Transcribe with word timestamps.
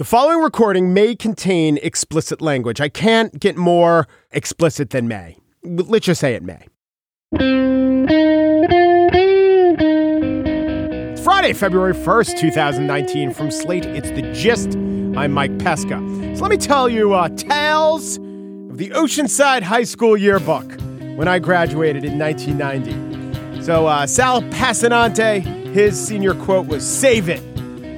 The 0.00 0.04
following 0.06 0.40
recording 0.42 0.94
may 0.94 1.14
contain 1.14 1.78
explicit 1.82 2.40
language. 2.40 2.80
I 2.80 2.88
can't 2.88 3.38
get 3.38 3.58
more 3.58 4.08
explicit 4.30 4.88
than 4.88 5.08
may. 5.08 5.36
Let's 5.62 6.06
just 6.06 6.22
say 6.22 6.32
it 6.32 6.42
may. 6.42 6.64
It's 11.12 11.20
Friday, 11.20 11.52
February 11.52 11.92
1st, 11.92 12.38
2019. 12.38 13.34
From 13.34 13.50
Slate, 13.50 13.84
it's 13.84 14.08
The 14.12 14.22
Gist. 14.32 14.74
I'm 15.18 15.32
Mike 15.32 15.58
Pesca. 15.58 15.98
So 16.34 16.44
let 16.44 16.50
me 16.50 16.56
tell 16.56 16.88
you 16.88 17.12
uh, 17.12 17.28
tales 17.28 18.16
of 18.16 18.78
the 18.78 18.88
Oceanside 18.94 19.60
High 19.60 19.84
School 19.84 20.16
yearbook 20.16 20.80
when 21.14 21.28
I 21.28 21.38
graduated 21.38 22.06
in 22.06 22.18
1990. 22.18 23.62
So 23.62 23.86
uh, 23.86 24.06
Sal 24.06 24.40
Passanante, 24.44 25.42
his 25.74 26.00
senior 26.00 26.32
quote 26.32 26.68
was, 26.68 26.88
Save 26.88 27.28
it. 27.28 27.49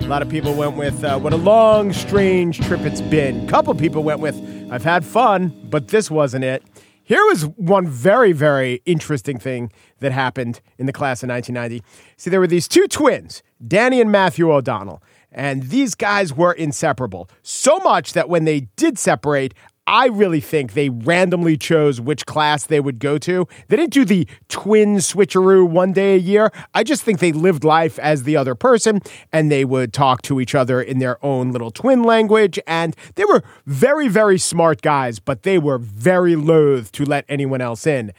A 0.02 0.08
lot 0.08 0.20
of 0.20 0.28
people 0.28 0.52
went 0.52 0.76
with 0.76 1.04
uh, 1.04 1.18
what 1.18 1.32
a 1.32 1.36
long, 1.36 1.92
strange 1.92 2.60
trip 2.60 2.80
it's 2.80 3.00
been. 3.00 3.46
A 3.46 3.48
couple 3.48 3.72
people 3.74 4.02
went 4.02 4.20
with 4.20 4.36
I've 4.70 4.82
had 4.82 5.04
fun, 5.04 5.54
but 5.70 5.88
this 5.88 6.10
wasn't 6.10 6.44
it. 6.44 6.64
Here 7.04 7.24
was 7.26 7.44
one 7.56 7.86
very, 7.86 8.32
very 8.32 8.82
interesting 8.84 9.38
thing 9.38 9.72
that 10.00 10.12
happened 10.12 10.60
in 10.76 10.86
the 10.86 10.92
class 10.92 11.22
of 11.22 11.28
1990. 11.28 11.84
See, 12.16 12.30
there 12.30 12.40
were 12.40 12.46
these 12.46 12.66
two 12.66 12.88
twins, 12.88 13.42
Danny 13.66 14.00
and 14.00 14.10
Matthew 14.10 14.50
O'Donnell, 14.52 15.02
and 15.30 15.64
these 15.64 15.94
guys 15.94 16.34
were 16.34 16.52
inseparable. 16.52 17.30
So 17.42 17.78
much 17.78 18.12
that 18.12 18.28
when 18.28 18.44
they 18.44 18.60
did 18.76 18.98
separate, 18.98 19.54
I 19.86 20.06
really 20.06 20.40
think 20.40 20.72
they 20.74 20.90
randomly 20.90 21.56
chose 21.56 22.00
which 22.00 22.24
class 22.24 22.66
they 22.66 22.78
would 22.78 23.00
go 23.00 23.18
to. 23.18 23.48
They 23.68 23.76
didn't 23.76 23.92
do 23.92 24.04
the 24.04 24.28
twin 24.48 24.96
switcheroo 24.96 25.68
one 25.68 25.92
day 25.92 26.14
a 26.14 26.18
year. 26.18 26.52
I 26.72 26.84
just 26.84 27.02
think 27.02 27.18
they 27.18 27.32
lived 27.32 27.64
life 27.64 27.98
as 27.98 28.22
the 28.22 28.36
other 28.36 28.54
person 28.54 29.00
and 29.32 29.50
they 29.50 29.64
would 29.64 29.92
talk 29.92 30.22
to 30.22 30.40
each 30.40 30.54
other 30.54 30.80
in 30.80 30.98
their 30.98 31.24
own 31.24 31.50
little 31.50 31.72
twin 31.72 32.04
language. 32.04 32.60
And 32.66 32.94
they 33.16 33.24
were 33.24 33.42
very, 33.66 34.06
very 34.06 34.38
smart 34.38 34.82
guys, 34.82 35.18
but 35.18 35.42
they 35.42 35.58
were 35.58 35.78
very 35.78 36.36
loath 36.36 36.92
to 36.92 37.04
let 37.04 37.24
anyone 37.28 37.60
else 37.60 37.86
in. 37.86 38.12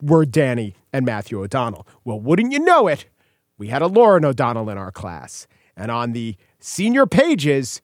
Were 0.00 0.24
Danny 0.24 0.74
and 0.90 1.04
Matthew 1.04 1.42
O'Donnell. 1.42 1.86
Well, 2.02 2.18
wouldn't 2.18 2.52
you 2.52 2.60
know 2.60 2.88
it? 2.88 3.04
We 3.58 3.68
had 3.68 3.82
a 3.82 3.86
Lauren 3.86 4.24
O'Donnell 4.24 4.70
in 4.70 4.78
our 4.78 4.90
class. 4.90 5.46
And 5.76 5.90
on 5.90 6.12
the 6.12 6.36
senior 6.58 7.04
pages, 7.04 7.82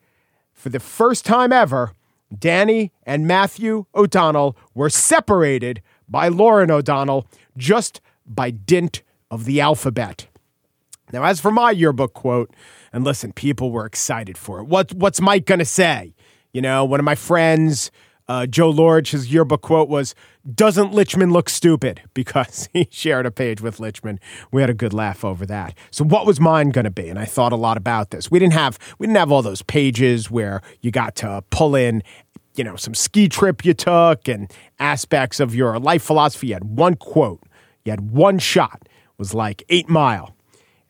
for 0.54 0.70
the 0.70 0.80
first 0.80 1.26
time 1.26 1.52
ever, 1.52 1.92
Danny 2.36 2.92
and 3.04 3.26
Matthew 3.26 3.86
O'Donnell 3.94 4.56
were 4.74 4.90
separated 4.90 5.82
by 6.08 6.28
Lauren 6.28 6.70
O'Donnell 6.70 7.26
just 7.56 8.00
by 8.26 8.50
dint 8.50 9.02
of 9.30 9.44
the 9.44 9.60
alphabet. 9.60 10.26
Now, 11.12 11.24
as 11.24 11.40
for 11.40 11.52
my 11.52 11.70
yearbook 11.70 12.14
quote, 12.14 12.52
and 12.92 13.04
listen, 13.04 13.32
people 13.32 13.70
were 13.70 13.86
excited 13.86 14.36
for 14.36 14.58
it. 14.58 14.64
What, 14.64 14.92
what's 14.92 15.20
Mike 15.20 15.46
going 15.46 15.60
to 15.60 15.64
say? 15.64 16.14
You 16.52 16.62
know, 16.62 16.84
one 16.84 17.00
of 17.00 17.04
my 17.04 17.14
friends, 17.14 17.90
uh, 18.28 18.46
Joe 18.46 18.70
Lorge, 18.70 19.10
his 19.10 19.32
yearbook 19.32 19.62
quote 19.62 19.88
was, 19.88 20.14
Doesn't 20.52 20.92
Lichman 20.92 21.32
look 21.32 21.48
stupid? 21.48 22.02
Because 22.16 22.68
he 22.72 22.88
shared 22.90 23.26
a 23.26 23.30
page 23.30 23.60
with 23.60 23.76
Lichman. 23.76 24.18
We 24.50 24.62
had 24.62 24.70
a 24.70 24.74
good 24.74 24.94
laugh 24.94 25.22
over 25.22 25.44
that. 25.46 25.74
So 25.90 26.02
what 26.02 26.26
was 26.26 26.40
mine 26.40 26.70
gonna 26.70 26.90
be? 26.90 27.08
And 27.08 27.18
I 27.18 27.26
thought 27.26 27.52
a 27.52 27.56
lot 27.56 27.76
about 27.76 28.10
this. 28.10 28.30
We 28.30 28.38
didn't 28.38 28.54
have 28.54 28.78
we 28.98 29.06
didn't 29.06 29.18
have 29.18 29.30
all 29.30 29.42
those 29.42 29.62
pages 29.62 30.30
where 30.30 30.62
you 30.80 30.90
got 30.90 31.14
to 31.16 31.44
pull 31.50 31.74
in, 31.74 32.02
you 32.54 32.64
know, 32.64 32.74
some 32.74 32.94
ski 32.94 33.28
trip 33.28 33.64
you 33.66 33.74
took 33.74 34.28
and 34.28 34.50
aspects 34.78 35.40
of 35.40 35.54
your 35.54 35.78
life 35.78 36.02
philosophy. 36.02 36.48
You 36.48 36.54
had 36.54 36.64
one 36.64 36.94
quote. 36.94 37.42
You 37.84 37.90
had 37.90 38.10
one 38.10 38.38
shot. 38.38 38.80
It 38.82 39.18
was 39.18 39.34
like 39.34 39.62
eight 39.68 39.88
mile. 39.88 40.34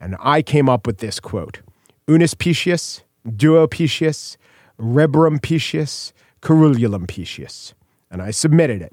And 0.00 0.16
I 0.20 0.42
came 0.42 0.68
up 0.68 0.86
with 0.86 0.98
this 0.98 1.18
quote. 1.18 1.60
Unus 2.06 2.34
Picius, 2.34 3.02
Duo 3.36 3.66
Picius, 3.66 4.36
Rebrum 4.78 5.40
Picius, 5.40 6.12
Carululum 6.46 7.08
Picius. 7.08 7.74
And 8.08 8.22
I 8.22 8.30
submitted 8.30 8.80
it. 8.80 8.92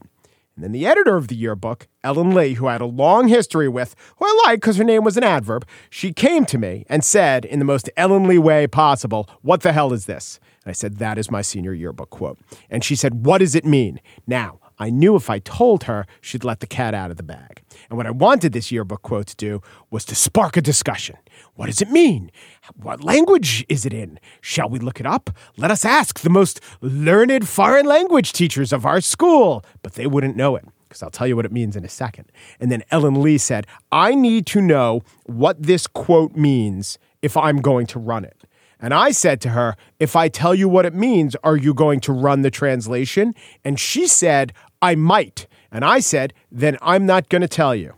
And 0.56 0.64
then 0.64 0.72
the 0.72 0.88
editor 0.88 1.18
of 1.18 1.28
the 1.28 1.36
yearbook, 1.36 1.88
Ellen 2.04 2.34
Lee, 2.34 2.56
who 2.56 2.66
I 2.66 2.72
had 2.72 2.82
a 2.82 2.88
long 2.88 3.28
history 3.28 3.70
with, 3.70 3.96
who 4.18 4.26
I 4.26 4.44
liked 4.48 4.62
because 4.62 4.78
her 4.78 4.84
name 4.84 5.04
was 5.04 5.18
an 5.18 5.24
adverb, 5.24 5.68
she 5.92 6.14
came 6.14 6.46
to 6.46 6.58
me 6.58 6.84
and 6.90 7.04
said, 7.04 7.46
in 7.46 7.60
the 7.60 7.66
most 7.66 7.92
Ellen 7.96 8.28
Lee 8.28 8.40
way 8.40 8.66
possible, 8.66 9.30
What 9.44 9.62
the 9.62 9.72
hell 9.72 9.94
is 9.94 10.08
this? 10.08 10.40
And 10.66 10.72
I 10.72 10.74
said, 10.74 10.98
That 10.98 11.20
is 11.20 11.30
my 11.30 11.44
senior 11.44 11.74
yearbook 11.74 12.10
quote. 12.10 12.40
And 12.72 12.84
she 12.84 12.96
said, 12.96 13.24
What 13.24 13.38
does 13.38 13.54
it 13.54 13.66
mean? 13.66 14.02
Now, 14.26 14.60
I 14.80 14.90
knew 14.90 15.16
if 15.16 15.30
I 15.30 15.40
told 15.40 15.84
her, 15.86 16.06
she'd 16.22 16.44
let 16.44 16.60
the 16.60 16.68
cat 16.68 16.94
out 16.94 17.12
of 17.12 17.18
the 17.18 17.24
bag. 17.24 17.64
And 17.90 17.98
what 17.98 18.08
I 18.08 18.12
wanted 18.12 18.54
this 18.54 18.72
yearbook 18.72 19.02
quote 19.02 19.28
to 19.28 19.36
do 19.36 19.62
was 19.90 20.06
to 20.06 20.16
spark 20.16 20.58
a 20.58 20.62
discussion. 20.62 21.18
What 21.56 21.68
does 21.68 21.82
it 21.82 21.90
mean? 21.90 22.32
What 22.76 23.04
language 23.04 23.66
is 23.70 23.86
it 23.86 23.94
in? 23.94 24.20
Shall 24.42 24.70
we 24.70 24.80
look 24.80 25.00
it 25.00 25.06
up? 25.06 25.30
Let 25.58 25.72
us 25.72 25.86
ask 25.86 26.20
the 26.20 26.30
most 26.30 26.60
learned 26.82 27.48
foreign 27.48 27.86
language 27.86 28.34
teachers 28.34 28.74
of 28.74 28.86
our 28.86 29.02
school. 29.02 29.64
But 29.82 29.94
they 29.94 30.08
wouldn't 30.08 30.36
know 30.36 30.56
it 30.56 30.66
because 30.88 31.02
I'll 31.02 31.10
tell 31.10 31.26
you 31.28 31.36
what 31.36 31.46
it 31.46 31.52
means 31.52 31.76
in 31.76 31.84
a 31.84 31.90
second. 31.90 32.32
And 32.60 32.72
then 32.72 32.84
Ellen 32.92 33.22
Lee 33.22 33.40
said, 33.40 33.66
I 33.92 34.14
need 34.14 34.46
to 34.48 34.62
know 34.62 35.02
what 35.26 35.62
this 35.62 35.88
quote 35.88 36.36
means 36.36 37.00
if 37.24 37.36
I'm 37.36 37.62
going 37.62 37.88
to 37.88 38.00
run 38.00 38.26
it. 38.26 38.43
And 38.84 38.94
I 38.94 39.12
said 39.12 39.40
to 39.42 39.50
her, 39.52 39.78
If 39.98 40.14
I 40.14 40.28
tell 40.28 40.54
you 40.54 40.68
what 40.68 40.86
it 40.86 40.94
means, 40.94 41.38
are 41.42 41.56
you 41.56 41.74
going 41.74 42.02
to 42.02 42.12
run 42.12 42.42
the 42.42 42.52
translation? 42.52 43.34
And 43.64 43.80
she 43.80 44.08
said, 44.08 44.52
I 44.82 44.96
might. 44.96 45.48
And 45.72 45.86
I 45.86 46.02
said, 46.02 46.34
Then 46.52 46.78
I'm 46.82 47.06
not 47.06 47.30
going 47.30 47.44
to 47.44 47.48
tell 47.48 47.74
you. 47.74 47.94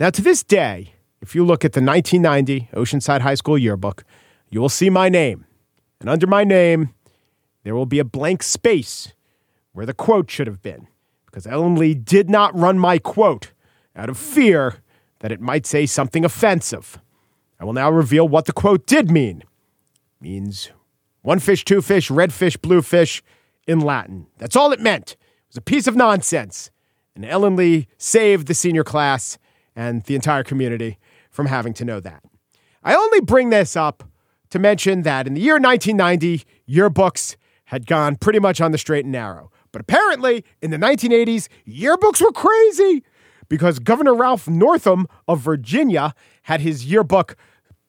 Now, 0.00 0.08
to 0.08 0.22
this 0.22 0.42
day, 0.42 0.94
if 1.20 1.34
you 1.34 1.44
look 1.44 1.66
at 1.66 1.74
the 1.74 1.82
1990 1.82 2.70
Oceanside 2.72 3.20
High 3.20 3.34
School 3.34 3.58
yearbook, 3.58 4.04
you 4.48 4.58
will 4.58 4.70
see 4.70 4.88
my 4.88 5.10
name. 5.10 5.44
And 6.00 6.08
under 6.08 6.26
my 6.26 6.44
name, 6.44 6.94
there 7.62 7.74
will 7.74 7.84
be 7.84 7.98
a 7.98 8.04
blank 8.04 8.42
space 8.42 9.12
where 9.72 9.84
the 9.84 9.92
quote 9.92 10.30
should 10.30 10.46
have 10.46 10.62
been, 10.62 10.88
because 11.26 11.46
Ellen 11.46 11.76
Lee 11.76 11.92
did 11.92 12.30
not 12.30 12.58
run 12.58 12.78
my 12.78 12.98
quote 12.98 13.52
out 13.94 14.08
of 14.08 14.16
fear 14.16 14.76
that 15.18 15.30
it 15.30 15.42
might 15.42 15.66
say 15.66 15.84
something 15.84 16.24
offensive. 16.24 16.98
I 17.60 17.66
will 17.66 17.74
now 17.74 17.90
reveal 17.90 18.26
what 18.26 18.46
the 18.46 18.52
quote 18.54 18.86
did 18.86 19.10
mean 19.10 19.44
means 20.24 20.70
one 21.20 21.38
fish, 21.38 21.64
two 21.64 21.82
fish, 21.82 22.10
red 22.10 22.32
fish, 22.32 22.56
blue 22.56 22.82
fish 22.82 23.22
in 23.68 23.78
Latin. 23.78 24.26
That's 24.38 24.56
all 24.56 24.72
it 24.72 24.80
meant. 24.80 25.12
It 25.12 25.18
was 25.50 25.56
a 25.58 25.60
piece 25.60 25.86
of 25.86 25.94
nonsense. 25.94 26.70
And 27.14 27.24
Ellen 27.24 27.56
Lee 27.56 27.86
saved 27.98 28.48
the 28.48 28.54
senior 28.54 28.84
class 28.84 29.38
and 29.76 30.02
the 30.04 30.14
entire 30.14 30.42
community 30.42 30.98
from 31.30 31.46
having 31.46 31.74
to 31.74 31.84
know 31.84 32.00
that. 32.00 32.24
I 32.82 32.94
only 32.94 33.20
bring 33.20 33.50
this 33.50 33.76
up 33.76 34.02
to 34.50 34.58
mention 34.58 35.02
that 35.02 35.26
in 35.26 35.34
the 35.34 35.40
year 35.40 35.58
1990, 35.58 36.44
yearbooks 36.68 37.36
had 37.66 37.86
gone 37.86 38.16
pretty 38.16 38.38
much 38.38 38.60
on 38.60 38.72
the 38.72 38.78
straight 38.78 39.04
and 39.04 39.12
narrow. 39.12 39.50
But 39.72 39.82
apparently, 39.82 40.44
in 40.62 40.70
the 40.70 40.76
1980s, 40.76 41.48
yearbooks 41.66 42.22
were 42.22 42.32
crazy 42.32 43.02
because 43.48 43.78
Governor 43.78 44.14
Ralph 44.14 44.48
Northam 44.48 45.06
of 45.28 45.40
Virginia 45.40 46.14
had 46.44 46.60
his 46.60 46.86
yearbook 46.86 47.36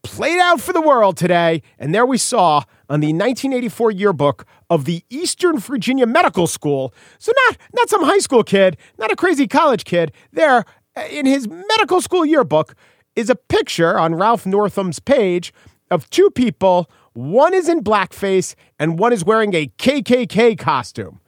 played 0.06 0.40
out 0.40 0.62
for 0.62 0.74
the 0.74 0.82
world 0.82 1.18
today. 1.18 1.62
And 1.80 1.94
there 1.94 2.06
we 2.06 2.18
saw 2.18 2.64
on 2.90 3.00
the 3.00 3.08
1984 3.08 3.92
yearbook 3.92 4.46
of 4.70 4.86
the 4.86 5.04
Eastern 5.10 5.60
Virginia 5.60 6.06
Medical 6.06 6.48
School. 6.48 6.94
So 7.20 7.32
not 7.48 7.58
not 7.74 7.90
some 7.90 8.04
high 8.04 8.20
school 8.20 8.44
kid, 8.44 8.78
not 8.98 9.12
a 9.12 9.16
crazy 9.16 9.48
college 9.48 9.84
kid. 9.86 10.12
There 10.32 10.66
uh, 10.96 11.02
in 11.10 11.26
his 11.26 11.48
medical 11.48 12.02
school 12.02 12.26
yearbook 12.26 12.76
is 13.16 13.30
a 13.30 13.36
picture 13.36 13.98
on 13.98 14.16
Ralph 14.16 14.46
Northam's 14.46 15.00
page 15.00 15.54
of 15.92 16.10
two 16.10 16.30
people. 16.32 16.90
One 17.14 17.54
is 17.54 17.70
in 17.70 17.84
blackface 17.84 18.56
and 18.80 19.00
one 19.00 19.14
is 19.14 19.24
wearing 19.24 19.54
a 19.54 19.68
KKK 19.78 20.58
costume. 20.58 21.22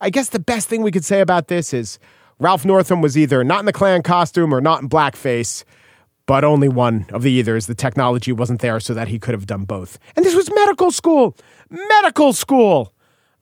I 0.00 0.10
guess 0.10 0.28
the 0.28 0.38
best 0.38 0.68
thing 0.68 0.82
we 0.82 0.90
could 0.90 1.04
say 1.04 1.20
about 1.20 1.48
this 1.48 1.72
is 1.72 1.98
Ralph 2.38 2.64
Northam 2.64 3.00
was 3.00 3.16
either 3.16 3.42
not 3.42 3.60
in 3.60 3.66
the 3.66 3.72
Klan 3.72 4.02
costume 4.02 4.54
or 4.54 4.60
not 4.60 4.82
in 4.82 4.88
blackface 4.88 5.64
but 6.26 6.44
only 6.44 6.68
one 6.68 7.06
of 7.12 7.22
the 7.22 7.30
either's. 7.30 7.66
The 7.66 7.74
technology 7.74 8.32
wasn't 8.32 8.60
there 8.60 8.80
so 8.80 8.92
that 8.94 9.08
he 9.08 9.18
could 9.18 9.32
have 9.32 9.46
done 9.46 9.64
both. 9.64 9.98
And 10.16 10.24
this 10.24 10.34
was 10.34 10.52
medical 10.52 10.90
school. 10.90 11.36
Medical 11.70 12.32
school. 12.32 12.92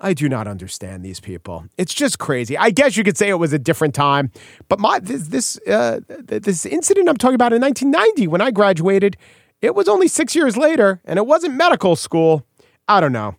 I 0.01 0.13
do 0.13 0.29
not 0.29 0.47
understand 0.47 1.05
these 1.05 1.19
people. 1.19 1.67
It's 1.79 1.95
just 1.95 2.19
crazy. 2.19 2.59
I 2.59 2.71
guess 2.71 2.97
you 2.97 3.05
could 3.05 3.17
say 3.17 3.31
it 3.31 3.39
was 3.39 3.53
a 3.53 3.59
different 3.59 3.95
time, 3.95 4.31
but 4.69 4.79
my 4.79 4.99
this 4.99 5.29
this 5.29 5.59
uh, 5.67 6.01
this 6.09 6.67
incident 6.67 7.09
I'm 7.09 7.17
talking 7.17 7.37
about 7.37 7.53
in 7.53 7.63
1990 7.63 8.29
when 8.29 8.41
I 8.41 8.51
graduated, 8.51 9.17
it 9.63 9.75
was 9.75 9.89
only 9.89 10.09
six 10.09 10.35
years 10.35 10.57
later, 10.57 11.01
and 11.05 11.19
it 11.19 11.27
wasn't 11.27 11.55
medical 11.55 11.97
school. 11.97 12.45
I 12.87 13.01
don't 13.01 13.13
know. 13.13 13.37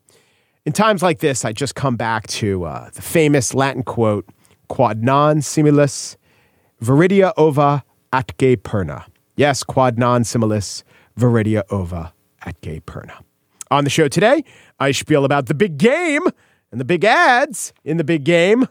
In 0.65 0.73
times 0.73 1.03
like 1.03 1.19
this, 1.19 1.45
I 1.45 1.51
just 1.51 1.75
come 1.75 1.97
back 1.97 2.25
to 2.27 2.63
uh, 2.63 2.89
the 2.89 3.01
famous 3.01 3.53
Latin 3.53 3.83
quote: 3.83 4.25
"Quod 4.67 5.03
non 5.03 5.41
similis 5.41 6.15
viridia 6.81 7.31
ova 7.37 7.83
atque 8.11 8.57
perna." 8.57 9.05
Yes, 9.35 9.63
quod 9.63 9.97
non 9.97 10.23
similis 10.23 10.83
viridia 11.17 11.63
ova 11.69 12.13
atque 12.45 12.81
perna. 12.85 13.23
On 13.71 13.83
the 13.83 13.89
show 13.89 14.07
today, 14.07 14.43
I 14.79 14.91
spiel 14.91 15.25
about 15.25 15.47
the 15.47 15.53
big 15.53 15.77
game 15.77 16.21
and 16.71 16.79
the 16.79 16.85
big 16.85 17.03
ads 17.03 17.73
in 17.83 17.97
the 17.97 18.03
big 18.03 18.23
game. 18.23 18.67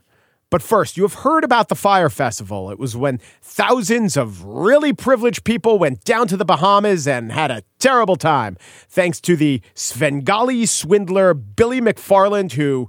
But 0.51 0.63
first, 0.63 0.97
you 0.97 1.03
have 1.03 1.15
heard 1.15 1.43
about 1.43 1.69
the 1.69 1.75
Fyre 1.75 2.09
Festival. 2.09 2.71
It 2.71 2.79
was 2.79 2.97
when 2.97 3.19
thousands 3.43 4.17
of 4.17 4.45
really 4.45 4.93
privileged 4.93 5.43
people 5.43 5.81
went 5.81 6.05
down 6.05 6.29
to 6.29 6.37
the 6.37 6.45
Bahamas 6.45 7.09
and 7.09 7.33
had 7.33 7.51
a 7.51 7.65
terrible 7.81 8.15
time, 8.15 8.57
thanks 8.89 9.21
to 9.23 9.35
the 9.37 9.61
Svengali 9.75 10.65
swindler 10.65 11.35
Billy 11.35 11.81
McFarland, 11.81 12.53
who 12.53 12.89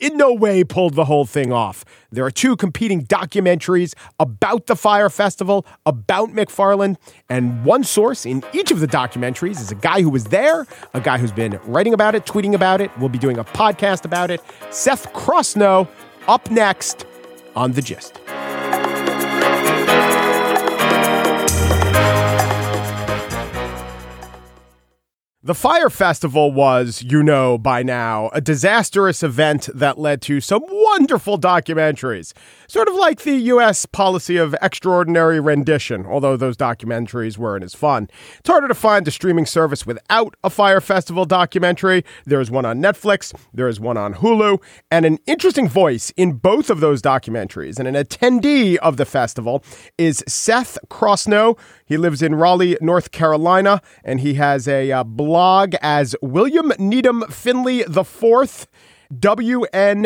in 0.00 0.16
no 0.16 0.32
way 0.32 0.64
pulled 0.64 0.94
the 0.94 1.04
whole 1.04 1.24
thing 1.24 1.52
off. 1.52 1.84
There 2.10 2.24
are 2.24 2.30
two 2.30 2.56
competing 2.56 3.04
documentaries 3.04 3.94
about 4.18 4.66
the 4.66 4.76
Fyre 4.76 5.10
Festival, 5.10 5.66
about 5.84 6.30
McFarland, 6.30 6.96
and 7.28 7.64
one 7.64 7.84
source 7.84 8.26
in 8.26 8.42
each 8.52 8.70
of 8.70 8.80
the 8.80 8.88
documentaries 8.88 9.60
is 9.60 9.70
a 9.70 9.76
guy 9.76 10.02
who 10.02 10.10
was 10.10 10.24
there, 10.24 10.66
a 10.94 11.00
guy 11.00 11.18
who's 11.18 11.32
been 11.32 11.58
writing 11.64 11.94
about 11.94 12.14
it, 12.14 12.24
tweeting 12.24 12.54
about 12.54 12.80
it. 12.80 12.90
We'll 12.98 13.08
be 13.08 13.18
doing 13.18 13.38
a 13.38 13.44
podcast 13.44 14.04
about 14.04 14.30
it. 14.30 14.42
Seth 14.70 15.12
Crossno 15.12 15.88
up 16.28 16.50
next 16.50 17.06
on 17.54 17.72
The 17.72 17.82
Gist. 17.82 18.20
The 25.46 25.54
Fyre 25.54 25.90
Festival 25.90 26.50
was, 26.50 27.04
you 27.06 27.22
know 27.22 27.56
by 27.56 27.84
now, 27.84 28.30
a 28.32 28.40
disastrous 28.40 29.22
event 29.22 29.68
that 29.72 29.96
led 29.96 30.20
to 30.22 30.40
some 30.40 30.64
wonderful 30.68 31.38
documentaries. 31.38 32.32
Sort 32.66 32.88
of 32.88 32.96
like 32.96 33.20
the 33.20 33.36
U.S. 33.36 33.86
policy 33.86 34.38
of 34.38 34.56
extraordinary 34.60 35.38
rendition, 35.38 36.04
although 36.04 36.36
those 36.36 36.56
documentaries 36.56 37.38
weren't 37.38 37.62
as 37.62 37.76
fun. 37.76 38.08
It's 38.40 38.48
harder 38.48 38.66
to 38.66 38.74
find 38.74 39.06
a 39.06 39.12
streaming 39.12 39.46
service 39.46 39.86
without 39.86 40.34
a 40.42 40.50
Fyre 40.50 40.80
Festival 40.80 41.24
documentary. 41.24 42.04
There 42.24 42.40
is 42.40 42.50
one 42.50 42.64
on 42.64 42.80
Netflix, 42.80 43.32
there 43.54 43.68
is 43.68 43.78
one 43.78 43.96
on 43.96 44.14
Hulu, 44.14 44.60
and 44.90 45.06
an 45.06 45.20
interesting 45.26 45.68
voice 45.68 46.10
in 46.16 46.32
both 46.32 46.70
of 46.70 46.80
those 46.80 47.00
documentaries. 47.00 47.78
And 47.78 47.86
an 47.86 47.94
attendee 47.94 48.78
of 48.78 48.96
the 48.96 49.06
festival 49.06 49.62
is 49.96 50.24
Seth 50.26 50.76
Crossno. 50.90 51.56
He 51.86 51.96
lives 51.96 52.20
in 52.20 52.34
Raleigh, 52.34 52.76
North 52.80 53.12
Carolina, 53.12 53.80
and 54.04 54.20
he 54.20 54.34
has 54.34 54.66
a 54.66 54.90
uh, 54.90 55.04
blog 55.04 55.76
as 55.80 56.16
William 56.20 56.72
Needham 56.80 57.22
Finley 57.30 57.80
IV, 57.80 58.66
WNFIV. 59.14 60.02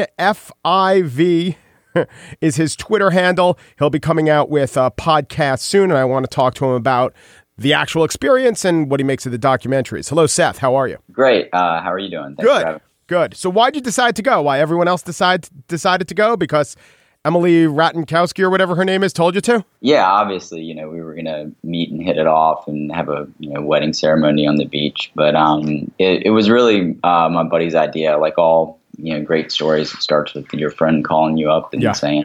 is 2.41 2.55
his 2.55 2.77
Twitter 2.77 3.11
handle. 3.11 3.59
He'll 3.79 3.91
be 3.91 3.99
coming 3.99 4.29
out 4.29 4.49
with 4.49 4.77
a 4.77 4.93
podcast 4.93 5.61
soon, 5.61 5.91
and 5.91 5.99
I 5.99 6.05
want 6.05 6.25
to 6.25 6.31
talk 6.33 6.55
to 6.55 6.65
him 6.67 6.73
about 6.73 7.15
the 7.59 7.73
actual 7.73 8.05
experience 8.05 8.65
and 8.65 8.91
what 8.91 9.01
he 9.01 9.05
makes 9.05 9.27
of 9.27 9.33
the 9.33 9.39
documentaries. 9.39 10.09
Hello, 10.09 10.27
Seth. 10.27 10.59
How 10.59 10.77
are 10.77 10.87
you? 10.87 10.99
Great. 11.11 11.49
Uh, 11.53 11.83
how 11.83 11.91
are 11.93 11.99
you 11.99 12.11
doing? 12.11 12.37
Thanks 12.37 12.45
Good. 12.45 12.81
Good. 13.07 13.37
So, 13.37 13.51
why'd 13.51 13.75
you 13.75 13.81
decide 13.81 14.15
to 14.17 14.23
go? 14.23 14.41
Why 14.43 14.61
everyone 14.61 14.87
else 14.87 15.03
decide, 15.03 15.49
decided 15.67 16.07
to 16.09 16.15
go? 16.15 16.37
Because 16.37 16.77
Emily 17.25 17.65
Ratajkowski 17.65 18.43
or 18.43 18.49
whatever 18.49 18.75
her 18.77 18.85
name 18.85 19.03
is 19.03 19.13
told 19.13 19.35
you 19.35 19.43
to? 19.43 19.65
Yeah, 19.81 20.07
obviously, 20.07 20.63
you 20.63 20.75
know, 20.75 20.89
we 20.89 21.03
were 21.03 21.13
going 21.13 21.27
to 21.27 21.53
meet 21.63 21.91
and 21.91 22.03
hit 22.03 22.17
it 22.17 22.27
off 22.27 22.67
and 22.67 22.91
have 22.93 23.11
a 23.11 23.29
you 23.39 23.51
know 23.53 23.61
wedding 23.61 23.93
ceremony 23.93 24.47
on 24.47 24.57
the 24.57 24.65
beach. 24.65 25.13
But 25.15 25.37
um, 25.37 25.91
it, 25.99 26.27
it 26.27 26.31
was 26.31 26.49
really 26.49 26.99
uh, 27.03 27.29
my 27.29 27.45
buddy's 27.45 27.75
idea. 27.75 28.17
Like 28.17 28.39
all 28.39 28.81
you 28.97 29.15
know, 29.15 29.25
great 29.25 29.53
stories. 29.53 29.93
It 29.93 30.01
starts 30.01 30.35
with 30.35 30.53
your 30.53 30.71
friend 30.71 31.05
calling 31.05 31.37
you 31.37 31.51
up 31.51 31.75
and 31.75 31.83
yeah. 31.83 31.93
saying, 31.93 32.25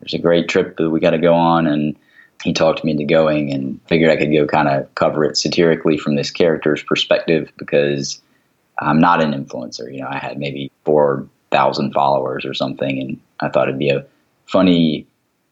"There's 0.00 0.14
a 0.14 0.18
great 0.18 0.48
trip 0.48 0.76
that 0.76 0.90
we 0.90 1.00
got 1.00 1.10
to 1.10 1.18
go 1.18 1.34
on," 1.34 1.66
and 1.66 1.96
he 2.44 2.52
talked 2.52 2.84
me 2.84 2.92
into 2.92 3.04
going 3.04 3.52
and 3.52 3.80
figured 3.88 4.10
I 4.10 4.16
could 4.16 4.32
go 4.32 4.46
kind 4.46 4.68
of 4.68 4.94
cover 4.94 5.24
it 5.24 5.38
satirically 5.38 5.96
from 5.96 6.16
this 6.16 6.30
character's 6.30 6.82
perspective 6.82 7.50
because 7.56 8.20
I'm 8.78 9.00
not 9.00 9.22
an 9.22 9.32
influencer. 9.32 9.90
You 9.90 10.00
know, 10.00 10.08
I 10.08 10.18
had 10.18 10.38
maybe 10.38 10.70
four 10.84 11.26
thousand 11.50 11.92
followers 11.92 12.44
or 12.44 12.52
something, 12.52 13.00
and 13.00 13.20
I 13.40 13.48
thought 13.48 13.68
it'd 13.68 13.78
be 13.78 13.90
a 13.90 14.06
funny 14.46 15.06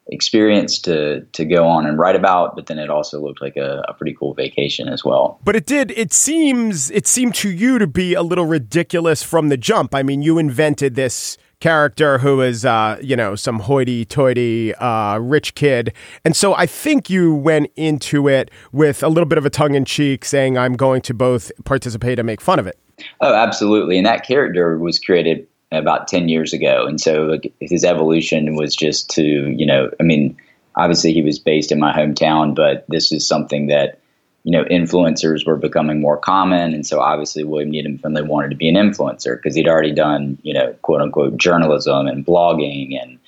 experience 0.09 0.79
to 0.79 1.23
to 1.33 1.45
go 1.45 1.67
on 1.67 1.87
and 1.87 1.99
write 1.99 2.15
about 2.15 2.55
but 2.55 2.67
then 2.67 2.79
it 2.79 2.91
also 2.91 3.21
looked 3.23 3.41
like 3.41 3.57
a, 3.57 3.83
a, 3.89 3.95
pretty 3.95 4.15
cool 4.15 4.35
vacation 4.35 4.87
as 4.87 5.03
well. 5.03 5.41
But 5.43 5.57
it 5.57 5.65
did 5.65 5.93
it 5.93 6.13
seems 6.13 6.91
it 6.91 7.07
seemed 7.07 7.35
to 7.37 7.51
you 7.51 7.79
to 7.79 7.87
be 7.87 8.13
a 8.13 8.23
little 8.23 8.45
ridiculous 8.45 9.23
from 9.23 9.49
the 9.49 9.57
jump. 9.57 9.95
I 9.95 10.03
mean 10.03 10.21
you 10.21 10.39
invented 10.39 10.95
this 10.95 11.39
character 11.61 12.19
who 12.19 12.43
is 12.43 12.67
uh, 12.67 12.99
you 13.01 13.17
know 13.17 13.35
some 13.35 13.61
hoity-toity 13.61 14.75
uh, 14.75 15.19
rich 15.19 15.55
kid. 15.55 15.95
And 16.25 16.37
so 16.37 16.55
i 16.55 16.67
think 16.67 17.09
you 17.09 17.35
went 17.35 17.71
into 17.75 18.29
it 18.29 18.51
with 18.73 19.03
a 19.03 19.09
little 19.09 19.29
bit 19.29 19.39
of 19.39 19.47
a 19.47 19.51
tongue-in-cheek 19.51 20.27
saying 20.27 20.59
i'm 20.59 20.75
going 20.75 21.01
to 21.03 21.15
both 21.15 21.51
participate 21.65 22.19
and 22.19 22.27
make 22.27 22.43
fun 22.43 22.59
of 22.59 22.67
it. 22.67 22.79
Oh 23.23 23.33
absolutely. 23.33 23.97
And 23.97 24.07
that 24.07 24.27
character 24.27 24.79
was 24.79 24.99
created 24.99 25.47
about 25.75 26.09
10 26.09 26.29
years 26.29 26.53
ago. 26.53 26.87
And 26.87 27.01
so 27.01 27.23
like, 27.23 27.53
his 27.61 27.85
evolution 27.85 28.57
was 28.57 28.75
just 28.75 29.11
to, 29.11 29.23
you 29.23 29.67
know, 29.67 29.91
I 30.01 30.03
mean, 30.03 30.37
obviously 30.77 31.13
he 31.13 31.23
was 31.23 31.39
based 31.39 31.73
in 31.73 31.79
my 31.79 31.93
hometown, 31.93 32.55
but 32.55 32.85
this 32.89 33.13
is 33.13 33.27
something 33.27 33.67
that, 33.69 33.99
you 34.45 34.53
know, 34.53 34.65
influencers 34.65 35.47
were 35.47 35.57
becoming 35.57 36.01
more 36.01 36.19
common. 36.19 36.75
And 36.75 36.87
so 36.87 37.01
obviously 37.01 37.45
William 37.45 37.71
Needham 37.71 37.99
Finley 37.99 38.23
wanted 38.23 38.51
to 38.51 38.57
be 38.57 38.69
an 38.69 38.75
influencer 38.75 39.37
because 39.37 39.55
he'd 39.55 39.69
already 39.69 39.93
done, 39.93 40.39
you 40.43 40.53
know, 40.53 40.75
quote 40.83 41.01
unquote 41.01 41.37
journalism 41.37 42.07
and 42.07 42.27
blogging. 42.27 43.01
And 43.01 43.19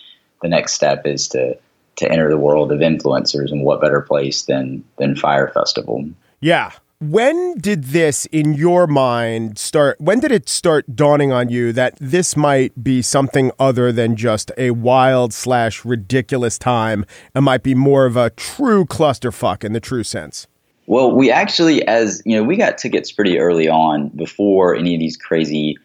the 0.43 0.48
next 0.48 0.75
step 0.75 1.06
is 1.06 1.28
to, 1.28 1.56
to 1.96 2.10
enter 2.10 2.28
the 2.28 2.37
world 2.37 2.72
of 2.72 2.81
influencers 2.81 3.50
and 3.50 3.64
what 3.64 3.81
better 3.81 4.02
place 4.02 4.43
than, 4.43 4.84
than 4.98 5.16
Fyre 5.16 5.48
Festival. 5.54 6.04
Yeah. 6.40 6.72
When 6.98 7.58
did 7.58 7.84
this, 7.84 8.25
in 8.26 8.54
your 8.54 8.87
mind, 8.87 9.58
start? 9.58 10.00
When 10.00 10.19
did 10.19 10.32
it 10.32 10.48
start 10.48 10.96
dawning 10.96 11.31
on 11.31 11.50
you 11.50 11.70
that 11.75 11.98
this 12.00 12.38
might 12.38 12.82
be 12.82 13.02
something 13.02 13.52
other 13.58 13.93
than 13.93 14.16
just 14.16 14.50
a 14.56 14.70
wild 14.70 15.34
slash 15.34 15.84
ridiculous 15.84 16.58
time 16.58 17.04
and 17.34 17.44
might 17.44 17.62
be 17.62 17.75
more 17.75 18.06
of 18.06 18.16
a 18.16 18.31
true 18.31 18.87
clusterfuck 18.87 19.62
in 19.62 19.75
the 19.75 19.81
true 19.81 20.04
sense? 20.04 20.46
Well, 20.87 21.12
we 21.12 21.31
actually, 21.31 21.87
as 21.87 22.22
you 22.25 22.34
know, 22.34 22.43
we 22.43 22.56
got 22.56 22.78
tickets 22.78 23.12
pretty 23.12 23.38
early 23.38 23.69
on 23.69 24.08
before 24.08 24.75
any 24.75 24.94
of 24.94 25.00
these 25.00 25.19
crazy 25.19 25.76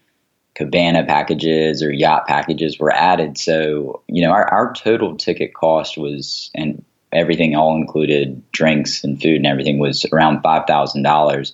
cabana 0.55 1.03
packages 1.05 1.83
or 1.83 1.91
yacht 1.91 2.25
packages 2.25 2.79
were 2.79 2.91
added. 2.93 3.37
So, 3.37 4.01
you 4.07 4.21
know, 4.21 4.31
our, 4.31 4.47
our 4.47 4.73
total 4.75 5.17
ticket 5.17 5.53
cost 5.55 5.97
was, 5.97 6.51
and 6.55 6.85
everything 7.11 7.55
all 7.55 7.75
included 7.75 8.41
drinks 8.51 9.03
and 9.03 9.21
food 9.21 9.37
and 9.37 9.47
everything 9.47 9.79
was 9.79 10.05
around 10.11 10.43
$5,000. 10.43 11.51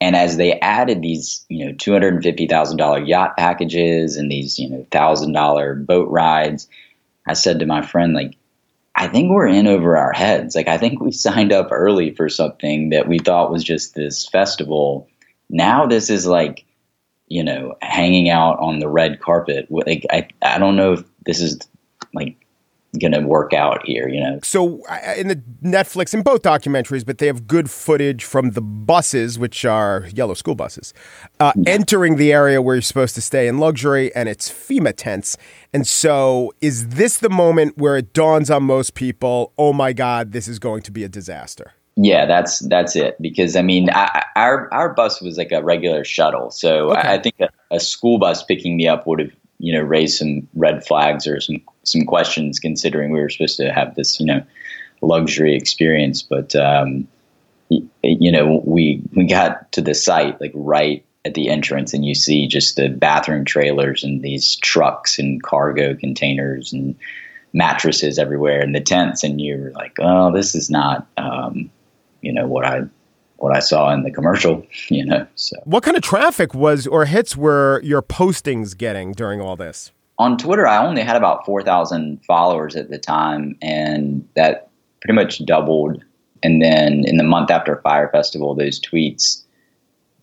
And 0.00 0.16
as 0.16 0.36
they 0.36 0.58
added 0.60 1.02
these, 1.02 1.44
you 1.48 1.66
know, 1.66 1.72
$250,000 1.72 3.08
yacht 3.08 3.36
packages 3.36 4.16
and 4.16 4.30
these, 4.30 4.58
you 4.58 4.68
know, 4.68 4.86
$1,000 4.90 5.86
boat 5.86 6.08
rides, 6.10 6.68
I 7.26 7.32
said 7.32 7.58
to 7.58 7.66
my 7.66 7.82
friend, 7.82 8.14
like, 8.14 8.36
I 8.94 9.08
think 9.08 9.30
we're 9.30 9.46
in 9.46 9.66
over 9.66 9.96
our 9.96 10.12
heads. 10.12 10.54
Like, 10.54 10.68
I 10.68 10.78
think 10.78 11.00
we 11.00 11.12
signed 11.12 11.52
up 11.52 11.68
early 11.70 12.14
for 12.14 12.28
something 12.28 12.90
that 12.90 13.08
we 13.08 13.18
thought 13.18 13.50
was 13.50 13.64
just 13.64 13.94
this 13.94 14.26
festival. 14.26 15.08
Now 15.50 15.86
this 15.86 16.08
is 16.08 16.26
like, 16.26 16.64
you 17.28 17.42
know, 17.42 17.76
hanging 17.82 18.30
out 18.30 18.58
on 18.58 18.78
the 18.78 18.88
red 18.88 19.20
carpet. 19.20 19.66
Like, 19.70 20.06
I, 20.10 20.28
I 20.42 20.58
don't 20.58 20.76
know 20.76 20.94
if 20.94 21.04
this 21.24 21.40
is 21.40 21.58
like 22.14 22.45
going 22.98 23.12
to 23.12 23.20
work 23.20 23.52
out 23.52 23.84
here, 23.84 24.08
you 24.08 24.20
know. 24.20 24.40
So 24.42 24.82
in 25.16 25.28
the 25.28 25.42
Netflix 25.62 26.14
in 26.14 26.22
both 26.22 26.42
documentaries, 26.42 27.04
but 27.04 27.18
they 27.18 27.26
have 27.26 27.46
good 27.46 27.70
footage 27.70 28.24
from 28.24 28.50
the 28.50 28.60
buses, 28.60 29.38
which 29.38 29.64
are 29.64 30.06
yellow 30.14 30.34
school 30.34 30.54
buses, 30.54 30.94
uh, 31.40 31.52
yeah. 31.56 31.72
entering 31.72 32.16
the 32.16 32.32
area 32.32 32.60
where 32.62 32.76
you're 32.76 32.82
supposed 32.82 33.14
to 33.16 33.22
stay 33.22 33.48
in 33.48 33.58
luxury, 33.58 34.14
and 34.14 34.28
it's 34.28 34.50
FEMA 34.50 34.94
tents. 34.96 35.36
And 35.72 35.86
so, 35.86 36.54
is 36.60 36.88
this 36.88 37.18
the 37.18 37.30
moment 37.30 37.78
where 37.78 37.96
it 37.96 38.12
dawns 38.12 38.50
on 38.50 38.64
most 38.64 38.94
people? 38.94 39.52
Oh 39.58 39.72
my 39.72 39.92
God, 39.92 40.32
this 40.32 40.48
is 40.48 40.58
going 40.58 40.82
to 40.82 40.90
be 40.90 41.04
a 41.04 41.08
disaster. 41.08 41.72
Yeah, 41.96 42.26
that's 42.26 42.58
that's 42.68 42.94
it. 42.94 43.20
Because 43.20 43.56
I 43.56 43.62
mean, 43.62 43.88
I, 43.90 44.24
our 44.36 44.72
our 44.72 44.92
bus 44.92 45.22
was 45.22 45.38
like 45.38 45.50
a 45.50 45.62
regular 45.62 46.04
shuttle, 46.04 46.50
so 46.50 46.90
okay. 46.90 47.14
I 47.14 47.18
think 47.18 47.36
a, 47.40 47.48
a 47.70 47.80
school 47.80 48.18
bus 48.18 48.42
picking 48.42 48.76
me 48.76 48.86
up 48.86 49.06
would 49.06 49.18
have 49.18 49.30
you 49.58 49.72
know 49.72 49.80
raise 49.80 50.18
some 50.18 50.46
red 50.54 50.86
flags 50.86 51.26
or 51.26 51.40
some 51.40 51.60
some 51.84 52.04
questions 52.04 52.58
considering 52.58 53.10
we 53.10 53.20
were 53.20 53.30
supposed 53.30 53.56
to 53.56 53.72
have 53.72 53.94
this 53.94 54.20
you 54.20 54.26
know 54.26 54.42
luxury 55.02 55.54
experience. 55.54 56.22
But 56.22 56.54
um, 56.56 57.06
you 57.68 58.30
know 58.30 58.62
we 58.64 59.02
we 59.14 59.26
got 59.26 59.70
to 59.72 59.80
the 59.80 59.94
site 59.94 60.40
like 60.40 60.52
right 60.54 61.04
at 61.24 61.34
the 61.34 61.48
entrance 61.48 61.92
and 61.92 62.04
you 62.04 62.14
see 62.14 62.46
just 62.46 62.76
the 62.76 62.88
bathroom 62.88 63.44
trailers 63.44 64.04
and 64.04 64.22
these 64.22 64.56
trucks 64.56 65.18
and 65.18 65.42
cargo 65.42 65.94
containers 65.94 66.72
and 66.72 66.94
mattresses 67.52 68.18
everywhere 68.18 68.60
and 68.60 68.74
the 68.74 68.80
tents. 68.80 69.24
And 69.24 69.40
you're 69.40 69.72
like 69.72 69.96
oh 69.98 70.32
this 70.32 70.54
is 70.54 70.70
not 70.70 71.06
um, 71.16 71.70
you 72.20 72.32
know 72.32 72.46
what 72.46 72.64
i 72.64 72.82
what 73.38 73.54
I 73.54 73.60
saw 73.60 73.92
in 73.92 74.02
the 74.02 74.10
commercial, 74.10 74.66
you 74.88 75.04
know. 75.04 75.26
So 75.34 75.56
what 75.64 75.82
kind 75.82 75.96
of 75.96 76.02
traffic 76.02 76.54
was 76.54 76.86
or 76.86 77.04
hits 77.04 77.36
were 77.36 77.80
your 77.82 78.02
postings 78.02 78.76
getting 78.76 79.12
during 79.12 79.40
all 79.40 79.56
this? 79.56 79.92
On 80.18 80.38
Twitter, 80.38 80.66
I 80.66 80.84
only 80.84 81.02
had 81.02 81.16
about 81.16 81.44
4,000 81.44 82.24
followers 82.24 82.74
at 82.74 82.88
the 82.88 82.98
time 82.98 83.56
and 83.60 84.26
that 84.34 84.70
pretty 85.02 85.14
much 85.14 85.44
doubled 85.44 86.02
and 86.42 86.62
then 86.62 87.04
in 87.06 87.16
the 87.16 87.24
month 87.24 87.50
after 87.50 87.80
Fyre 87.82 88.08
Festival 88.10 88.54
those 88.54 88.80
tweets 88.80 89.42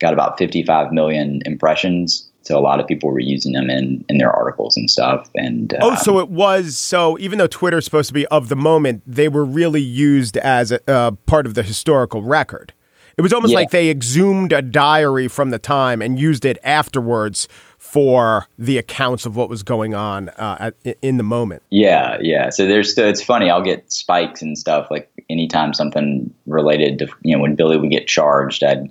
got 0.00 0.12
about 0.12 0.38
55 0.38 0.92
million 0.92 1.40
impressions 1.44 2.28
So 2.42 2.58
a 2.58 2.60
lot 2.60 2.80
of 2.80 2.86
people 2.86 3.10
were 3.10 3.20
using 3.20 3.52
them 3.52 3.70
in 3.70 4.04
in 4.08 4.18
their 4.18 4.30
articles 4.30 4.76
and 4.76 4.90
stuff. 4.90 5.30
And 5.34 5.72
uh, 5.74 5.78
oh, 5.80 5.94
so 5.96 6.18
it 6.18 6.28
was 6.28 6.76
so 6.76 7.18
even 7.18 7.38
though 7.38 7.46
Twitter's 7.46 7.84
supposed 7.84 8.08
to 8.08 8.14
be 8.14 8.26
of 8.26 8.48
the 8.48 8.56
moment, 8.56 9.02
they 9.06 9.28
were 9.28 9.44
really 9.44 9.80
used 9.80 10.36
as 10.36 10.72
a 10.72 10.90
uh, 10.90 11.12
part 11.26 11.46
of 11.46 11.54
the 11.54 11.62
historical 11.62 12.22
record. 12.22 12.72
It 13.16 13.22
was 13.22 13.32
almost 13.32 13.52
yeah. 13.52 13.58
like 13.58 13.70
they 13.70 13.90
exhumed 13.90 14.52
a 14.52 14.62
diary 14.62 15.28
from 15.28 15.50
the 15.50 15.58
time 15.58 16.02
and 16.02 16.18
used 16.18 16.44
it 16.44 16.58
afterwards 16.64 17.48
for 17.78 18.48
the 18.58 18.76
accounts 18.76 19.24
of 19.24 19.36
what 19.36 19.48
was 19.48 19.62
going 19.62 19.94
on 19.94 20.30
uh, 20.30 20.72
at, 20.84 20.98
in 21.00 21.16
the 21.16 21.22
moment. 21.22 21.62
Yeah, 21.70 22.18
yeah. 22.20 22.50
So 22.50 22.66
there's 22.66 22.90
still, 22.90 23.06
it's 23.06 23.22
funny. 23.22 23.50
I'll 23.50 23.62
get 23.62 23.92
spikes 23.92 24.42
and 24.42 24.58
stuff 24.58 24.88
like 24.90 25.08
anytime 25.30 25.72
something 25.74 26.32
related 26.46 26.98
to 26.98 27.08
you 27.22 27.36
know 27.36 27.42
when 27.42 27.54
Billy 27.54 27.78
would 27.78 27.90
get 27.90 28.08
charged, 28.08 28.64
I'd 28.64 28.90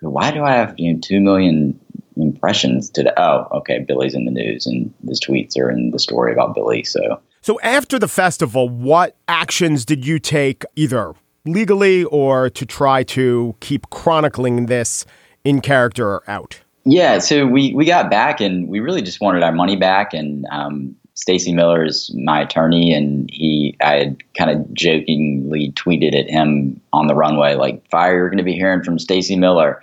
go, 0.00 0.08
why 0.08 0.30
do 0.30 0.44
I 0.44 0.52
have 0.52 0.74
you 0.78 0.94
know 0.94 1.00
two 1.02 1.20
million 1.20 1.78
impressions 2.16 2.88
today? 2.88 3.12
Oh, 3.18 3.48
okay, 3.52 3.80
Billy's 3.80 4.14
in 4.14 4.24
the 4.24 4.30
news 4.30 4.66
and 4.66 4.92
his 5.06 5.20
tweets 5.20 5.58
are 5.58 5.70
in 5.70 5.90
the 5.90 5.98
story 5.98 6.32
about 6.32 6.54
Billy. 6.54 6.84
So. 6.84 7.20
So 7.42 7.60
after 7.60 7.98
the 7.98 8.08
festival, 8.08 8.68
what 8.68 9.16
actions 9.28 9.84
did 9.84 10.06
you 10.06 10.18
take 10.18 10.64
either 10.74 11.14
legally 11.44 12.04
or 12.04 12.50
to 12.50 12.66
try 12.66 13.02
to 13.02 13.54
keep 13.60 13.90
chronicling 13.90 14.66
this 14.66 15.04
in 15.44 15.60
character 15.60 16.06
or 16.06 16.22
out? 16.28 16.60
Yeah, 16.84 17.18
so 17.18 17.46
we 17.46 17.74
we 17.74 17.84
got 17.84 18.10
back 18.10 18.40
and 18.40 18.68
we 18.68 18.80
really 18.80 19.02
just 19.02 19.20
wanted 19.20 19.42
our 19.42 19.52
money 19.52 19.76
back. 19.76 20.14
And 20.14 20.46
um, 20.50 20.96
Stacy 21.14 21.52
Miller 21.52 21.84
is 21.84 22.14
my 22.14 22.40
attorney, 22.40 22.94
and 22.94 23.28
he 23.30 23.76
I 23.82 23.94
had 23.96 24.34
kind 24.34 24.50
of 24.50 24.72
jokingly 24.72 25.72
tweeted 25.72 26.18
at 26.18 26.30
him 26.30 26.80
on 26.92 27.08
the 27.08 27.14
runway 27.14 27.56
like, 27.56 27.86
"Fyre, 27.90 28.14
you're 28.14 28.28
going 28.28 28.38
to 28.38 28.44
be 28.44 28.54
hearing 28.54 28.82
from 28.82 28.98
Stacy 28.98 29.36
Miller." 29.36 29.82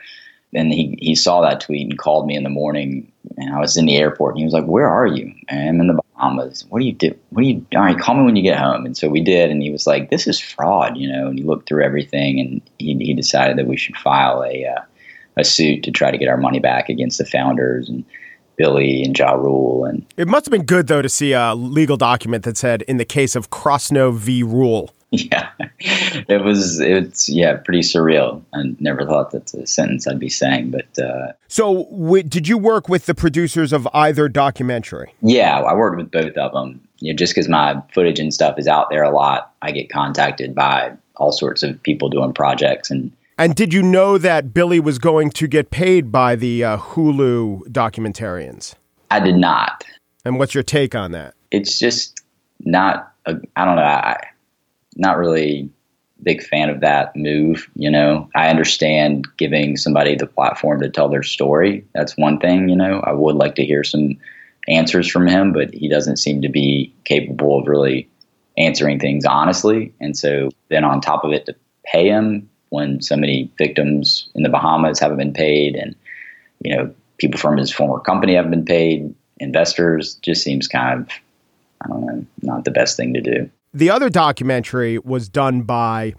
And 0.53 0.73
he 0.73 0.97
he 0.99 1.13
saw 1.13 1.41
that 1.41 1.59
tweet 1.59 1.89
and 1.89 1.99
called 1.99 2.25
me 2.25 2.35
in 2.35 2.43
the 2.43 2.49
morning, 2.49 3.11
and 3.37 3.53
I 3.53 3.59
was 3.59 3.77
in 3.77 3.85
the 3.85 3.97
airport, 3.97 4.33
and 4.33 4.39
he 4.39 4.45
was 4.45 4.53
like, 4.53 4.65
"Where 4.65 4.87
are 4.87 5.05
you?" 5.05 5.31
And 5.49 5.69
I'm 5.69 5.81
in 5.81 5.87
the 5.87 6.01
Bahamas. 6.15 6.65
What 6.69 6.79
do 6.79 6.85
you 6.85 6.93
do? 6.93 7.15
What 7.29 7.41
do 7.41 7.47
you? 7.47 7.65
All 7.75 7.81
right, 7.81 7.97
call 7.97 8.15
me 8.15 8.23
when 8.23 8.35
you 8.35 8.43
get 8.43 8.59
home. 8.59 8.85
And 8.85 8.97
so 8.97 9.09
we 9.09 9.21
did, 9.21 9.49
and 9.49 9.61
he 9.61 9.71
was 9.71 9.85
like, 9.85 10.09
"This 10.09 10.27
is 10.27 10.39
fraud," 10.39 10.97
you 10.97 11.11
know. 11.11 11.27
And 11.27 11.37
he 11.37 11.43
looked 11.45 11.67
through 11.67 11.83
everything, 11.83 12.39
and 12.39 12.61
he 12.79 12.95
he 12.95 13.13
decided 13.13 13.57
that 13.57 13.67
we 13.67 13.77
should 13.77 13.97
file 13.97 14.43
a. 14.43 14.65
Uh, 14.65 14.81
a 15.37 15.43
suit 15.43 15.83
to 15.83 15.91
try 15.91 16.11
to 16.11 16.17
get 16.17 16.29
our 16.29 16.37
money 16.37 16.59
back 16.59 16.89
against 16.89 17.17
the 17.17 17.25
founders 17.25 17.89
and 17.89 18.03
Billy 18.57 19.03
and 19.03 19.17
Ja 19.17 19.33
Rule. 19.33 19.85
And 19.85 20.05
it 20.17 20.27
must 20.27 20.45
have 20.45 20.51
been 20.51 20.63
good 20.63 20.87
though 20.87 21.01
to 21.01 21.09
see 21.09 21.33
a 21.33 21.53
legal 21.55 21.97
document 21.97 22.43
that 22.43 22.57
said, 22.57 22.83
"In 22.83 22.97
the 22.97 23.05
case 23.05 23.35
of 23.35 23.49
Crossno 23.49 24.13
v. 24.13 24.43
Rule." 24.43 24.91
Yeah, 25.31 25.49
it 26.27 26.43
was. 26.43 26.79
It's 26.79 27.29
yeah, 27.29 27.57
pretty 27.57 27.81
surreal. 27.81 28.41
I 28.53 28.75
never 28.79 29.05
thought 29.05 29.31
that's 29.31 29.53
a 29.53 29.65
sentence 29.65 30.07
I'd 30.07 30.19
be 30.19 30.29
saying. 30.29 30.71
But 30.71 30.99
uh, 30.99 31.33
so, 31.47 31.85
w- 31.85 32.23
did 32.23 32.47
you 32.47 32.57
work 32.57 32.89
with 32.89 33.05
the 33.05 33.15
producers 33.15 33.73
of 33.73 33.87
either 33.93 34.27
documentary? 34.29 35.13
Yeah, 35.21 35.59
I 35.59 35.73
worked 35.73 35.97
with 35.97 36.11
both 36.11 36.35
of 36.37 36.53
them. 36.53 36.81
You 36.99 37.13
know, 37.13 37.17
just 37.17 37.33
because 37.33 37.47
my 37.47 37.81
footage 37.93 38.19
and 38.19 38.33
stuff 38.33 38.59
is 38.59 38.67
out 38.67 38.89
there 38.89 39.03
a 39.03 39.11
lot, 39.11 39.53
I 39.61 39.71
get 39.71 39.89
contacted 39.89 40.53
by 40.53 40.93
all 41.15 41.31
sorts 41.31 41.63
of 41.63 41.81
people 41.83 42.09
doing 42.09 42.33
projects 42.33 42.91
and 42.91 43.11
and 43.37 43.53
did 43.53 43.73
you 43.73 43.83
know 43.83 44.17
that 44.17 44.53
Billy 44.53 44.79
was 44.79 44.97
going 44.97 45.29
to 45.31 45.47
get 45.47 45.69
paid 45.69 46.09
by 46.09 46.37
the 46.37 46.63
uh, 46.63 46.77
Hulu 46.77 47.67
documentarians? 47.67 48.75
I 49.11 49.19
did 49.19 49.35
not. 49.35 49.83
And 50.23 50.39
what's 50.39 50.53
your 50.53 50.63
take 50.63 50.95
on 50.95 51.11
that? 51.11 51.33
It's 51.51 51.77
just 51.77 52.21
not. 52.61 53.11
I 53.25 53.65
don't 53.65 53.75
know. 53.75 53.81
I 53.81 54.21
not 54.95 55.17
really 55.17 55.69
big 56.23 56.43
fan 56.43 56.69
of 56.69 56.79
that 56.79 57.15
move. 57.15 57.69
You 57.75 57.91
know, 57.91 58.29
I 58.35 58.49
understand 58.49 59.27
giving 59.37 59.77
somebody 59.77 60.15
the 60.15 60.27
platform 60.27 60.81
to 60.81 60.89
tell 60.89 61.09
their 61.09 61.23
story. 61.23 61.85
That's 61.93 62.17
one 62.17 62.39
thing. 62.39 62.69
You 62.69 62.75
know, 62.75 63.01
I 63.01 63.11
would 63.11 63.35
like 63.35 63.55
to 63.55 63.65
hear 63.65 63.83
some 63.83 64.17
answers 64.67 65.09
from 65.09 65.27
him, 65.27 65.53
but 65.53 65.73
he 65.73 65.87
doesn't 65.87 66.17
seem 66.17 66.41
to 66.41 66.49
be 66.49 66.93
capable 67.03 67.59
of 67.59 67.67
really 67.67 68.09
answering 68.57 68.99
things 68.99 69.25
honestly. 69.25 69.93
And 69.99 70.17
so 70.17 70.49
then 70.69 70.83
on 70.83 71.01
top 71.01 71.23
of 71.23 71.31
it, 71.31 71.45
to 71.45 71.55
pay 71.85 72.07
him 72.07 72.49
when 72.69 73.01
so 73.01 73.15
many 73.15 73.51
victims 73.57 74.29
in 74.33 74.43
the 74.43 74.49
Bahamas 74.49 74.99
haven't 74.99 75.17
been 75.17 75.33
paid, 75.33 75.75
and 75.75 75.95
you 76.61 76.75
know 76.75 76.93
people 77.17 77.39
from 77.39 77.57
his 77.57 77.71
former 77.71 77.99
company 77.99 78.35
haven't 78.35 78.51
been 78.51 78.65
paid. 78.65 79.13
Investors 79.37 80.15
just 80.15 80.43
seems 80.43 80.67
kind 80.67 81.01
of 81.01 81.09
I 81.81 81.87
don't 81.89 82.05
know, 82.05 82.25
not 82.41 82.65
the 82.65 82.71
best 82.71 82.97
thing 82.97 83.13
to 83.13 83.21
do. 83.21 83.49
The 83.75 83.89
other 83.89 84.09
documentary 84.09 84.97
was 84.99 85.27
done 85.27 85.63
by 85.63 86.13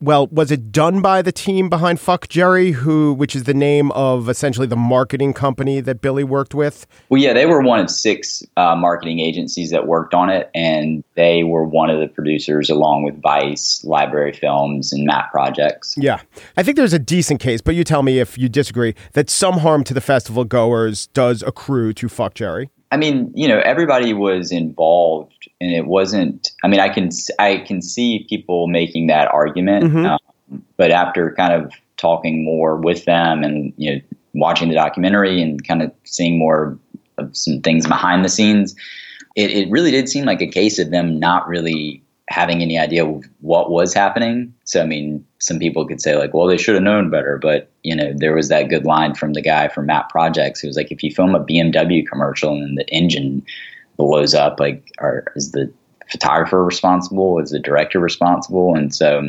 well, 0.00 0.28
was 0.28 0.50
it 0.50 0.70
done 0.70 1.00
by 1.00 1.22
the 1.22 1.32
team 1.32 1.68
behind 1.68 1.98
Fuck 1.98 2.28
Jerry, 2.28 2.70
who, 2.72 3.12
which 3.12 3.34
is 3.34 3.44
the 3.44 3.54
name 3.54 3.90
of 3.92 4.28
essentially 4.28 4.66
the 4.66 4.76
marketing 4.76 5.32
company 5.32 5.80
that 5.80 6.00
Billy 6.00 6.22
worked 6.22 6.54
with? 6.54 6.86
Well, 7.08 7.20
yeah, 7.20 7.32
they 7.32 7.46
were 7.46 7.62
one 7.62 7.80
of 7.80 7.90
six 7.90 8.42
uh, 8.56 8.76
marketing 8.76 9.18
agencies 9.18 9.70
that 9.70 9.86
worked 9.86 10.14
on 10.14 10.28
it, 10.28 10.50
and 10.54 11.02
they 11.14 11.42
were 11.42 11.64
one 11.64 11.90
of 11.90 12.00
the 12.00 12.06
producers 12.06 12.70
along 12.70 13.04
with 13.04 13.20
Vice, 13.20 13.82
Library 13.84 14.32
Films, 14.32 14.92
and 14.92 15.04
Matte 15.04 15.30
Projects. 15.32 15.94
Yeah, 15.96 16.20
I 16.56 16.62
think 16.62 16.76
there's 16.76 16.92
a 16.92 17.00
decent 17.00 17.40
case, 17.40 17.60
but 17.60 17.74
you 17.74 17.82
tell 17.82 18.02
me 18.02 18.20
if 18.20 18.38
you 18.38 18.48
disagree 18.48 18.94
that 19.14 19.30
some 19.30 19.58
harm 19.58 19.82
to 19.84 19.94
the 19.94 20.00
festival 20.00 20.44
goers 20.44 21.08
does 21.08 21.42
accrue 21.42 21.92
to 21.94 22.08
Fuck 22.08 22.34
Jerry. 22.34 22.70
I 22.90 22.96
mean, 22.96 23.32
you 23.34 23.48
know, 23.48 23.58
everybody 23.58 24.14
was 24.14 24.50
involved, 24.50 25.37
and 25.60 25.72
it 25.72 25.86
wasn't. 25.86 26.52
I 26.64 26.68
mean, 26.68 26.80
I 26.80 26.88
can 26.88 27.10
I 27.38 27.58
can 27.58 27.82
see 27.82 28.26
people 28.28 28.66
making 28.66 29.08
that 29.08 29.28
argument, 29.28 29.86
mm-hmm. 29.86 30.06
um, 30.06 30.64
but 30.76 30.90
after 30.90 31.32
kind 31.34 31.52
of 31.52 31.72
talking 31.96 32.44
more 32.44 32.76
with 32.76 33.04
them 33.04 33.42
and 33.42 33.72
you 33.76 33.94
know 33.94 34.00
watching 34.34 34.68
the 34.68 34.74
documentary 34.74 35.42
and 35.42 35.66
kind 35.66 35.82
of 35.82 35.92
seeing 36.04 36.38
more 36.38 36.78
of 37.18 37.36
some 37.36 37.60
things 37.60 37.86
behind 37.86 38.24
the 38.24 38.28
scenes, 38.28 38.74
it, 39.34 39.50
it 39.50 39.70
really 39.70 39.90
did 39.90 40.08
seem 40.08 40.24
like 40.24 40.40
a 40.40 40.46
case 40.46 40.78
of 40.78 40.90
them 40.90 41.18
not 41.18 41.48
really 41.48 42.02
having 42.28 42.62
any 42.62 42.78
idea 42.78 43.04
what 43.40 43.70
was 43.70 43.94
happening. 43.94 44.52
So, 44.64 44.82
I 44.82 44.86
mean, 44.86 45.24
some 45.38 45.58
people 45.58 45.86
could 45.86 46.00
say 46.00 46.16
like, 46.16 46.34
well, 46.34 46.46
they 46.46 46.58
should 46.58 46.74
have 46.74 46.84
known 46.84 47.10
better. 47.10 47.38
But, 47.40 47.70
you 47.82 47.96
know, 47.96 48.12
there 48.14 48.34
was 48.34 48.48
that 48.48 48.68
good 48.68 48.84
line 48.84 49.14
from 49.14 49.32
the 49.32 49.40
guy 49.40 49.68
from 49.68 49.86
Matte 49.86 50.10
Projects 50.10 50.60
who 50.60 50.68
was 50.68 50.76
like, 50.76 50.92
if 50.92 51.02
you 51.02 51.10
film 51.10 51.34
a 51.34 51.40
BMW 51.40 52.06
commercial 52.06 52.52
and 52.52 52.76
the 52.76 52.86
engine 52.90 53.44
blows 53.98 54.32
up, 54.32 54.58
like, 54.58 54.90
are, 54.98 55.24
is 55.36 55.52
the 55.52 55.70
photographer 56.10 56.64
responsible? 56.64 57.38
Is 57.38 57.50
the 57.50 57.58
director 57.58 58.00
responsible? 58.00 58.74
And 58.74 58.94
so 58.94 59.28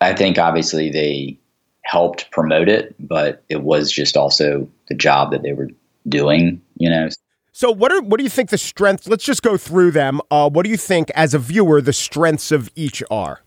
I 0.00 0.14
think 0.14 0.38
obviously 0.38 0.90
they 0.90 1.38
helped 1.82 2.30
promote 2.32 2.68
it, 2.68 2.94
but 2.98 3.44
it 3.48 3.62
was 3.62 3.92
just 3.92 4.16
also 4.16 4.68
the 4.88 4.94
job 4.94 5.30
that 5.30 5.42
they 5.42 5.52
were 5.52 5.68
doing, 6.08 6.60
you 6.76 6.90
know. 6.90 7.08
So 7.52 7.70
what 7.70 7.92
are 7.92 8.00
what 8.00 8.18
do 8.18 8.24
you 8.24 8.30
think 8.30 8.50
the 8.50 8.58
strengths? 8.58 9.06
Let's 9.06 9.24
just 9.24 9.42
go 9.42 9.56
through 9.56 9.90
them. 9.90 10.20
Uh, 10.30 10.48
what 10.48 10.64
do 10.64 10.70
you 10.70 10.76
think, 10.76 11.10
as 11.10 11.34
a 11.34 11.38
viewer, 11.38 11.80
the 11.80 11.92
strengths 11.92 12.52
of 12.52 12.70
each 12.74 13.02
are? 13.10 13.40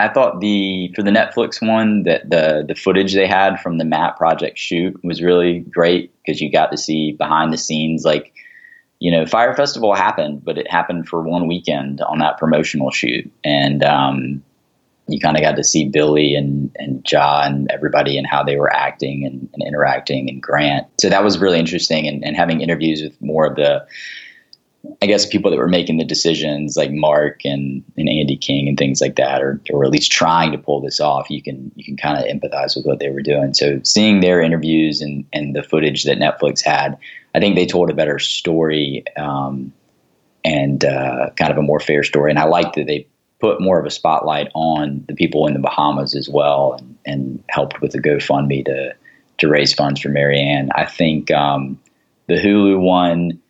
I 0.00 0.08
thought 0.08 0.40
the 0.40 0.92
for 0.96 1.02
the 1.02 1.10
Netflix 1.10 1.66
one 1.66 2.02
that 2.02 2.28
the 2.28 2.64
the 2.66 2.74
footage 2.74 3.14
they 3.14 3.28
had 3.28 3.60
from 3.60 3.78
the 3.78 3.84
Matte 3.84 4.16
Project 4.16 4.58
shoot 4.58 4.98
was 5.04 5.22
really 5.22 5.60
great 5.60 6.12
because 6.24 6.40
you 6.40 6.50
got 6.50 6.72
to 6.72 6.76
see 6.76 7.12
behind 7.12 7.52
the 7.52 7.58
scenes 7.58 8.04
like 8.04 8.33
you 9.04 9.10
know 9.10 9.26
Fyre 9.26 9.54
Festival 9.54 9.94
happened, 9.94 10.42
but 10.42 10.56
it 10.56 10.70
happened 10.70 11.06
for 11.06 11.20
one 11.20 11.46
weekend 11.46 12.00
on 12.00 12.20
that 12.20 12.38
promotional 12.38 12.90
shoot, 12.90 13.30
and 13.44 13.84
um, 13.84 14.42
you 15.08 15.20
kind 15.20 15.36
of 15.36 15.42
got 15.42 15.56
to 15.56 15.62
see 15.62 15.90
Billy 15.90 16.34
and 16.34 16.74
and 16.76 17.06
Ja 17.06 17.42
and 17.44 17.70
everybody 17.70 18.16
and 18.16 18.26
how 18.26 18.42
they 18.42 18.56
were 18.56 18.72
acting 18.72 19.26
and, 19.26 19.46
and 19.52 19.62
interacting 19.62 20.30
and 20.30 20.42
Grant. 20.42 20.86
So 20.98 21.10
that 21.10 21.22
was 21.22 21.36
really 21.36 21.58
interesting 21.58 22.08
and, 22.08 22.24
and 22.24 22.34
having 22.34 22.62
interviews 22.62 23.02
with 23.02 23.20
more 23.20 23.44
of 23.44 23.56
the 23.56 23.86
I 25.02 25.06
guess 25.06 25.26
people 25.26 25.50
that 25.50 25.58
were 25.58 25.68
making 25.68 25.98
the 25.98 26.04
decisions 26.04 26.74
like 26.74 26.90
Mark 26.90 27.42
and, 27.44 27.84
and 27.98 28.08
Andy 28.08 28.38
King 28.38 28.68
and 28.68 28.78
things 28.78 29.02
like 29.02 29.16
that, 29.16 29.42
or 29.42 29.60
or 29.70 29.84
at 29.84 29.90
least 29.90 30.12
trying 30.12 30.50
to 30.52 30.58
pull 30.58 30.80
this 30.80 30.98
off, 30.98 31.28
you 31.28 31.42
can 31.42 31.70
you 31.74 31.84
can 31.84 31.98
kind 31.98 32.16
of 32.16 32.24
empathize 32.24 32.74
with 32.74 32.86
what 32.86 33.00
they 33.00 33.10
were 33.10 33.20
doing. 33.20 33.52
So 33.52 33.80
seeing 33.84 34.20
their 34.20 34.40
interviews 34.40 35.02
and, 35.02 35.26
and 35.34 35.54
the 35.54 35.62
footage 35.62 36.04
that 36.04 36.18
Netflix 36.18 36.64
had, 36.64 36.96
I 37.34 37.40
think 37.40 37.56
they 37.56 37.66
told 37.66 37.90
a 37.90 37.94
better 37.94 38.18
story 38.18 39.04
um, 39.16 39.72
and 40.44 40.84
uh, 40.84 41.30
kind 41.36 41.50
of 41.50 41.58
a 41.58 41.62
more 41.62 41.80
fair 41.80 42.02
story. 42.02 42.30
And 42.30 42.38
I 42.38 42.44
liked 42.44 42.76
that 42.76 42.86
they 42.86 43.06
put 43.40 43.60
more 43.60 43.78
of 43.78 43.86
a 43.86 43.90
spotlight 43.90 44.50
on 44.54 45.04
the 45.08 45.14
people 45.14 45.46
in 45.46 45.54
the 45.54 45.60
Bahamas 45.60 46.14
as 46.14 46.28
well, 46.28 46.76
and, 46.78 46.96
and 47.04 47.44
helped 47.48 47.80
with 47.80 47.92
the 47.92 48.00
GoFundMe 48.00 48.64
to 48.64 48.94
to 49.38 49.48
raise 49.48 49.74
funds 49.74 50.00
for 50.00 50.10
Maryann. 50.10 50.68
I 50.76 50.86
think 50.86 51.30
um, 51.32 51.80
the 52.28 52.34
Hulu 52.34 52.80
one, 52.80 53.40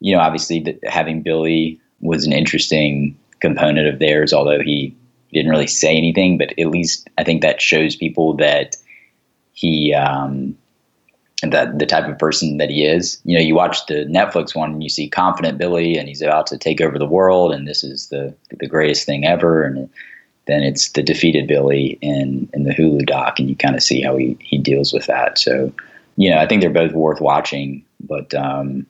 you 0.00 0.16
know, 0.16 0.20
obviously 0.22 0.60
the, 0.60 0.78
having 0.84 1.20
Billy 1.20 1.78
was 2.00 2.24
an 2.26 2.32
interesting 2.32 3.18
component 3.40 3.86
of 3.86 3.98
theirs, 3.98 4.32
although 4.32 4.62
he 4.62 4.96
didn't 5.32 5.50
really 5.50 5.66
say 5.66 5.94
anything. 5.94 6.38
But 6.38 6.58
at 6.58 6.68
least 6.68 7.08
I 7.18 7.24
think 7.24 7.42
that 7.42 7.60
shows 7.60 7.96
people 7.96 8.34
that 8.38 8.76
he 9.52 9.92
um, 9.92 10.56
that 11.42 11.78
the 11.78 11.86
type 11.86 12.08
of 12.08 12.18
person 12.18 12.56
that 12.58 12.70
he 12.70 12.84
is. 12.84 13.20
You 13.24 13.36
know, 13.36 13.44
you 13.44 13.54
watch 13.54 13.86
the 13.86 14.06
Netflix 14.06 14.54
one 14.54 14.72
and 14.72 14.82
you 14.82 14.88
see 14.88 15.08
confident 15.08 15.58
Billy 15.58 15.96
and 15.96 16.08
he's 16.08 16.22
about 16.22 16.46
to 16.48 16.58
take 16.58 16.80
over 16.80 16.98
the 16.98 17.06
world 17.06 17.52
and 17.52 17.66
this 17.66 17.84
is 17.84 18.08
the 18.08 18.34
the 18.58 18.66
greatest 18.66 19.04
thing 19.04 19.26
ever 19.26 19.62
and 19.62 19.88
then 20.46 20.62
it's 20.62 20.92
the 20.92 21.02
defeated 21.02 21.46
Billy 21.46 21.98
in 22.00 22.48
in 22.54 22.62
the 22.62 22.74
Hulu 22.74 23.06
doc 23.06 23.38
and 23.38 23.48
you 23.48 23.56
kind 23.56 23.74
of 23.74 23.82
see 23.82 24.00
how 24.00 24.16
he 24.16 24.36
he 24.40 24.58
deals 24.58 24.92
with 24.92 25.06
that. 25.06 25.38
So 25.38 25.72
you 26.16 26.30
know, 26.30 26.38
I 26.38 26.46
think 26.46 26.62
they're 26.62 26.70
both 26.70 26.92
worth 26.92 27.20
watching, 27.20 27.84
but 28.00 28.32
um, 28.34 28.86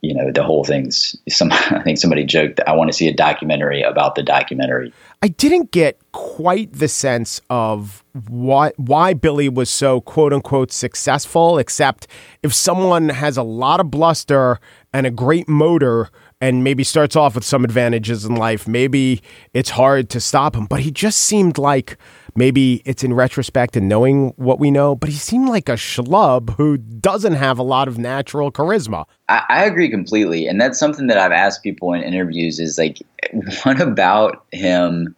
you 0.00 0.14
know, 0.14 0.30
the 0.30 0.42
whole 0.42 0.64
thing's 0.64 1.16
some. 1.28 1.50
I 1.52 1.82
think 1.82 1.98
somebody 1.98 2.24
joked 2.24 2.56
that 2.56 2.68
I 2.68 2.72
want 2.72 2.90
to 2.90 2.96
see 2.96 3.08
a 3.08 3.14
documentary 3.14 3.82
about 3.82 4.14
the 4.14 4.22
documentary. 4.22 4.92
I 5.22 5.28
didn't 5.28 5.72
get 5.72 5.98
quite 6.12 6.72
the 6.72 6.88
sense 6.88 7.40
of 7.50 8.04
why 8.28 8.72
why 8.76 9.14
Billy 9.14 9.48
was 9.48 9.70
so 9.70 10.00
quote 10.00 10.32
unquote 10.32 10.70
successful, 10.70 11.58
except 11.58 12.06
if 12.42 12.54
someone 12.54 13.08
has 13.08 13.36
a 13.36 13.42
lot 13.42 13.80
of 13.80 13.90
bluster 13.90 14.60
and 14.92 15.06
a 15.06 15.10
great 15.10 15.48
motor 15.48 16.10
and 16.40 16.62
maybe 16.62 16.84
starts 16.84 17.16
off 17.16 17.34
with 17.34 17.44
some 17.44 17.64
advantages 17.64 18.24
in 18.24 18.36
life, 18.36 18.68
maybe 18.68 19.20
it's 19.54 19.70
hard 19.70 20.08
to 20.10 20.20
stop 20.20 20.54
him. 20.54 20.66
But 20.66 20.80
he 20.80 20.90
just 20.90 21.20
seemed 21.20 21.58
like 21.58 21.96
maybe 22.34 22.82
it's 22.84 23.02
in 23.02 23.12
retrospect 23.12 23.76
and 23.76 23.88
knowing 23.88 24.32
what 24.36 24.60
we 24.60 24.70
know, 24.70 24.94
but 24.94 25.08
he 25.08 25.16
seemed 25.16 25.48
like 25.48 25.68
a 25.68 25.72
schlub 25.72 26.54
who 26.56 26.76
doesn't 26.76 27.34
have 27.34 27.58
a 27.58 27.62
lot 27.62 27.88
of 27.88 27.98
natural 27.98 28.52
charisma. 28.52 29.04
I, 29.28 29.44
I 29.48 29.64
agree 29.64 29.90
completely. 29.90 30.46
And 30.46 30.60
that's 30.60 30.78
something 30.78 31.08
that 31.08 31.18
I've 31.18 31.32
asked 31.32 31.62
people 31.62 31.92
in 31.92 32.02
interviews 32.02 32.60
is 32.60 32.78
like, 32.78 32.98
what 33.64 33.80
about 33.80 34.44
him 34.52 35.16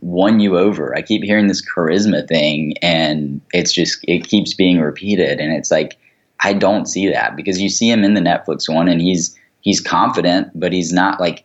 won 0.00 0.40
you 0.40 0.58
over? 0.58 0.96
I 0.96 1.02
keep 1.02 1.22
hearing 1.22 1.46
this 1.46 1.64
charisma 1.64 2.26
thing 2.26 2.74
and 2.82 3.40
it's 3.52 3.72
just, 3.72 4.04
it 4.08 4.26
keeps 4.26 4.54
being 4.54 4.80
repeated. 4.80 5.38
And 5.38 5.52
it's 5.52 5.70
like, 5.70 5.96
I 6.44 6.52
don't 6.52 6.86
see 6.86 7.08
that 7.08 7.36
because 7.36 7.60
you 7.60 7.68
see 7.68 7.88
him 7.88 8.02
in 8.02 8.14
the 8.14 8.20
Netflix 8.20 8.72
one 8.72 8.88
and 8.88 9.00
he's, 9.00 9.38
he's 9.62 9.80
confident, 9.80 10.48
but 10.54 10.72
he's 10.72 10.92
not 10.92 11.18
like 11.18 11.44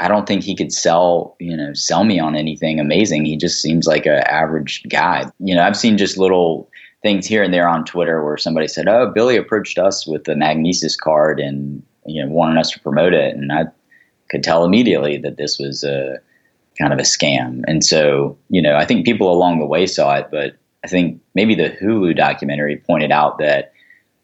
I 0.00 0.08
don't 0.08 0.26
think 0.26 0.44
he 0.44 0.54
could 0.54 0.72
sell, 0.72 1.36
you 1.40 1.56
know, 1.56 1.74
sell 1.74 2.04
me 2.04 2.20
on 2.20 2.36
anything 2.36 2.78
amazing. 2.78 3.24
He 3.24 3.36
just 3.36 3.60
seems 3.60 3.86
like 3.86 4.06
an 4.06 4.22
average 4.26 4.84
guy. 4.88 5.30
You 5.40 5.56
know, 5.56 5.62
I've 5.62 5.76
seen 5.76 5.98
just 5.98 6.16
little 6.16 6.70
things 7.02 7.26
here 7.26 7.42
and 7.42 7.52
there 7.52 7.68
on 7.68 7.84
Twitter 7.84 8.24
where 8.24 8.36
somebody 8.36 8.68
said, 8.68 8.88
"Oh, 8.88 9.10
Billy 9.14 9.36
approached 9.36 9.78
us 9.78 10.06
with 10.06 10.24
the 10.24 10.34
Magnises 10.34 10.96
card 10.98 11.40
and 11.40 11.82
you 12.06 12.24
know 12.24 12.30
wanted 12.30 12.58
us 12.58 12.70
to 12.70 12.80
promote 12.80 13.12
it," 13.12 13.36
and 13.36 13.52
I 13.52 13.66
could 14.30 14.42
tell 14.42 14.64
immediately 14.64 15.18
that 15.18 15.36
this 15.36 15.58
was 15.58 15.84
a 15.84 16.18
kind 16.78 16.92
of 16.92 16.98
a 16.98 17.02
scam. 17.02 17.62
And 17.66 17.84
so, 17.84 18.38
you 18.50 18.62
know, 18.62 18.76
I 18.76 18.84
think 18.84 19.04
people 19.04 19.32
along 19.32 19.58
the 19.58 19.66
way 19.66 19.86
saw 19.86 20.14
it, 20.14 20.28
but 20.30 20.56
I 20.84 20.88
think 20.88 21.20
maybe 21.34 21.54
the 21.54 21.70
Hulu 21.70 22.16
documentary 22.16 22.76
pointed 22.76 23.10
out 23.10 23.38
that 23.38 23.72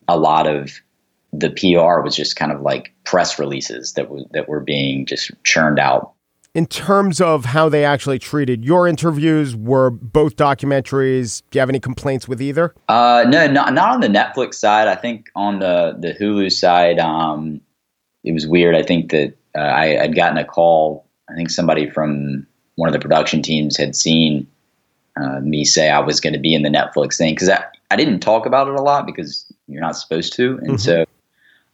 a 0.06 0.18
lot 0.18 0.46
of 0.46 0.80
the 1.38 1.50
PR 1.50 2.00
was 2.00 2.14
just 2.14 2.36
kind 2.36 2.52
of 2.52 2.60
like 2.60 2.92
press 3.04 3.38
releases 3.38 3.92
that 3.94 4.04
w- 4.04 4.26
that 4.32 4.48
were 4.48 4.60
being 4.60 5.06
just 5.06 5.30
churned 5.44 5.78
out. 5.78 6.12
In 6.54 6.66
terms 6.66 7.20
of 7.20 7.46
how 7.46 7.68
they 7.68 7.84
actually 7.84 8.20
treated 8.20 8.64
your 8.64 8.86
interviews, 8.86 9.56
were 9.56 9.90
both 9.90 10.36
documentaries? 10.36 11.42
Do 11.50 11.56
you 11.56 11.60
have 11.60 11.68
any 11.68 11.80
complaints 11.80 12.28
with 12.28 12.40
either? 12.40 12.74
Uh, 12.88 13.24
no, 13.26 13.48
not 13.48 13.74
not 13.74 13.90
on 13.90 14.00
the 14.00 14.08
Netflix 14.08 14.54
side. 14.54 14.86
I 14.86 14.94
think 14.94 15.26
on 15.34 15.58
the 15.58 15.96
the 15.98 16.12
Hulu 16.12 16.52
side, 16.52 17.00
um, 17.00 17.60
it 18.22 18.32
was 18.32 18.46
weird. 18.46 18.76
I 18.76 18.82
think 18.82 19.10
that 19.10 19.34
uh, 19.56 19.62
I 19.62 19.86
had 19.86 20.14
gotten 20.14 20.38
a 20.38 20.44
call. 20.44 21.06
I 21.28 21.34
think 21.34 21.50
somebody 21.50 21.90
from 21.90 22.46
one 22.76 22.88
of 22.88 22.92
the 22.92 23.00
production 23.00 23.42
teams 23.42 23.76
had 23.76 23.96
seen 23.96 24.46
uh, 25.16 25.40
me 25.40 25.64
say 25.64 25.90
I 25.90 26.00
was 26.00 26.20
going 26.20 26.34
to 26.34 26.38
be 26.38 26.54
in 26.54 26.62
the 26.62 26.68
Netflix 26.68 27.16
thing 27.16 27.34
because 27.34 27.48
I, 27.48 27.64
I 27.90 27.96
didn't 27.96 28.20
talk 28.20 28.46
about 28.46 28.68
it 28.68 28.74
a 28.74 28.82
lot 28.82 29.06
because 29.06 29.52
you're 29.66 29.80
not 29.80 29.96
supposed 29.96 30.34
to, 30.34 30.58
and 30.58 30.68
mm-hmm. 30.68 30.76
so 30.76 31.04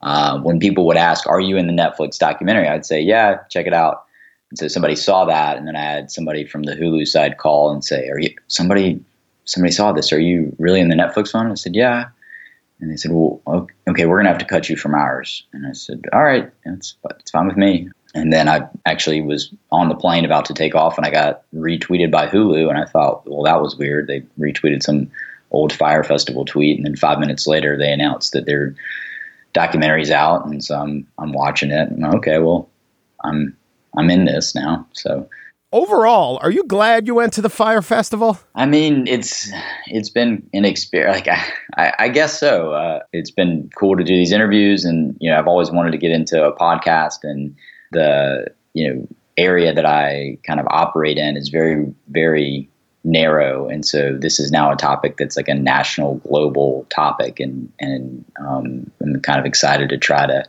uh, 0.03 0.39
when 0.41 0.59
people 0.59 0.87
would 0.87 0.97
ask, 0.97 1.27
"Are 1.27 1.41
you 1.41 1.57
in 1.57 1.67
the 1.67 1.73
Netflix 1.73 2.19
documentary?" 2.19 2.69
I'd 2.69 2.87
say, 2.87 3.01
"Yeah, 3.01 3.39
check 3.51 3.67
it 3.67 3.75
out." 3.75 4.05
And 4.51 4.59
so 4.59 4.69
somebody 4.69 4.97
saw 4.97 5.25
that, 5.27 5.57
and 5.57 5.67
then 5.67 5.77
I 5.77 5.83
had 5.83 6.11
somebody 6.11 6.45
from 6.45 6.65
the 6.65 6.75
Hulu 6.75 7.07
side 7.07 7.39
call 7.39 7.71
and 7.71 7.85
say, 7.85 8.09
"Are 8.09 8.19
you 8.19 8.35
somebody? 8.49 9.01
Somebody 9.45 9.73
saw 9.73 9.93
this. 9.93 10.13
Are 10.13 10.21
you 10.21 10.55
really 10.59 10.81
in 10.81 10.89
the 10.89 10.97
Netflix 10.97 11.35
one?" 11.35 11.51
I 11.51 11.55
said, 11.55 11.77
"Yeah." 11.77 12.07
And 12.81 12.91
they 12.91 12.97
said, 12.97 13.13
"Well, 13.13 13.41
okay, 13.89 14.07
we're 14.07 14.17
gonna 14.17 14.31
have 14.31 14.39
to 14.39 14.45
cut 14.45 14.69
you 14.69 14.77
from 14.77 14.95
ours." 14.95 15.45
And 15.53 15.67
I 15.67 15.73
said, 15.73 16.03
"All 16.13 16.23
right, 16.25 16.51
it's 16.65 16.95
it's 17.19 17.31
fine 17.31 17.47
with 17.47 17.57
me." 17.57 17.91
And 18.15 18.33
then 18.33 18.49
I 18.49 18.67
actually 18.87 19.21
was 19.21 19.53
on 19.71 19.89
the 19.89 19.95
plane 19.95 20.25
about 20.25 20.45
to 20.47 20.55
take 20.55 20.75
off, 20.75 20.97
and 20.97 21.07
I 21.07 21.11
got 21.11 21.43
retweeted 21.55 22.11
by 22.11 22.27
Hulu, 22.27 22.69
and 22.69 22.79
I 22.79 22.87
thought, 22.87 23.23
"Well, 23.29 23.43
that 23.45 23.61
was 23.61 23.77
weird." 23.77 24.07
They 24.07 24.23
retweeted 24.39 24.83
some 24.83 25.11
old 25.53 25.73
Fyre 25.73 26.05
Festival 26.05 26.45
tweet, 26.45 26.77
and 26.77 26.87
then 26.87 26.97
five 26.97 27.19
minutes 27.19 27.47
later, 27.47 27.77
they 27.77 27.93
announced 27.93 28.33
that 28.33 28.47
they're 28.47 28.75
documentary's 29.53 30.11
out, 30.11 30.47
and 30.47 30.63
so 30.63 30.77
I'm 30.79 31.07
I'm 31.19 31.33
watching 31.33 31.71
it. 31.71 31.91
And 31.91 32.05
okay, 32.07 32.39
well, 32.39 32.69
I'm 33.25 33.57
I'm 33.97 34.11
in 34.11 34.25
this 34.25 34.55
now. 34.55 34.87
So 34.93 35.29
overall, 35.73 36.39
are 36.43 36.51
you 36.51 36.65
glad 36.65 37.07
you 37.07 37.15
went 37.15 37.33
to 37.35 37.43
the 37.43 37.51
Fyre 37.51 37.83
Festival? 37.83 38.39
I 38.55 38.67
mean, 38.67 39.07
it's 39.07 39.51
it's 39.87 40.11
been 40.11 40.49
an 40.53 40.65
experience. 40.65 41.17
Like 41.17 41.29
I, 41.29 41.45
I, 41.77 41.93
I 41.99 42.09
guess 42.09 42.39
so. 42.39 42.73
Uh, 42.73 43.01
it's 43.13 43.31
been 43.31 43.71
cool 43.77 43.97
to 43.97 44.05
do 44.05 44.17
these 44.17 44.33
interviews, 44.33 44.85
and 44.85 45.17
you 45.21 45.31
know, 45.31 45.39
I've 45.39 45.49
always 45.49 45.71
wanted 45.71 45.93
to 45.93 45.99
get 45.99 46.13
into 46.13 46.45
a 46.45 46.57
podcast, 46.57 47.19
and 47.23 47.55
the 47.93 48.47
you 48.75 48.89
know 48.89 49.09
area 49.37 49.73
that 49.73 49.87
I 49.87 50.39
kind 50.47 50.61
of 50.61 50.67
operate 50.69 51.19
in 51.19 51.37
is 51.37 51.49
very 51.49 51.93
very 52.09 52.70
narrow, 53.05 53.69
and 53.69 53.85
so 53.85 54.17
this 54.19 54.39
is 54.39 54.51
now 54.51 54.71
a 54.73 54.77
topic 54.77 55.17
that's 55.17 55.37
like 55.37 55.49
a 55.49 55.55
national, 55.55 56.17
global 56.17 56.87
topic, 56.91 57.41
and 57.41 57.73
and 57.81 58.25
um, 58.41 58.91
I'm 59.03 59.21
kind 59.21 59.39
of 59.41 59.47
excited 59.47 59.89
to 59.91 59.99
try 59.99 60.27
to 60.27 60.45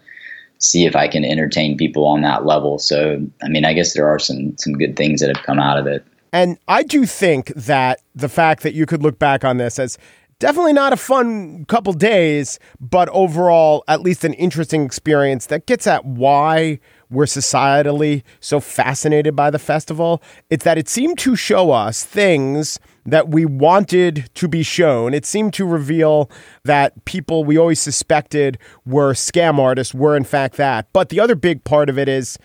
see 0.59 0.85
if 0.85 0.95
I 0.95 1.07
can 1.07 1.25
entertain 1.25 1.75
people 1.77 2.05
on 2.05 2.21
that 2.21 2.45
level. 2.45 2.77
So, 2.77 3.25
I 3.43 3.49
mean, 3.49 3.65
I 3.65 3.73
guess 3.73 3.93
there 3.93 4.07
are 4.07 4.19
some 4.19 4.55
some 4.57 4.73
good 4.73 4.95
things 4.95 5.21
that 5.21 5.35
have 5.35 5.45
come 5.45 5.59
out 5.59 5.77
of 5.77 5.87
it. 5.87 6.05
And 6.33 6.57
I 6.67 6.83
do 6.83 7.05
think 7.05 7.47
that 7.55 8.01
the 8.15 8.29
fact 8.29 8.63
that 8.63 8.73
you 8.73 8.85
could 8.85 9.03
look 9.03 9.19
back 9.19 9.43
on 9.43 9.57
this 9.57 9.77
as 9.79 9.97
definitely 10.39 10.73
not 10.73 10.93
a 10.93 10.97
fun 10.97 11.65
couple 11.65 11.93
days, 11.93 12.57
but 12.79 13.09
overall, 13.09 13.83
at 13.87 14.01
least 14.01 14.23
an 14.23 14.33
interesting 14.33 14.83
experience 14.83 15.47
that 15.47 15.65
gets 15.65 15.87
at 15.87 16.05
why 16.05 16.79
we're 17.11 17.25
societally 17.25 18.23
so 18.39 18.59
fascinated 18.59 19.35
by 19.35 19.51
the 19.51 19.59
festival. 19.59 20.21
It's 20.49 20.63
that 20.63 20.77
it 20.77 20.87
seemed 20.87 21.19
to 21.19 21.35
show 21.35 21.71
us 21.71 22.03
things 22.03 22.79
that 23.05 23.29
we 23.29 23.45
wanted 23.45 24.29
to 24.35 24.47
be 24.47 24.63
shown. 24.63 25.13
It 25.13 25.25
seemed 25.25 25.53
to 25.55 25.65
reveal 25.65 26.29
that 26.63 27.05
people 27.05 27.43
we 27.43 27.57
always 27.57 27.79
suspected 27.79 28.57
were 28.85 29.13
scam 29.13 29.59
artists 29.59 29.93
were, 29.93 30.15
in 30.15 30.23
fact, 30.23 30.55
that. 30.57 30.87
But 30.93 31.09
the 31.09 31.19
other 31.19 31.35
big 31.35 31.63
part 31.63 31.89
of 31.89 31.97
it 31.97 32.07
is 32.07 32.37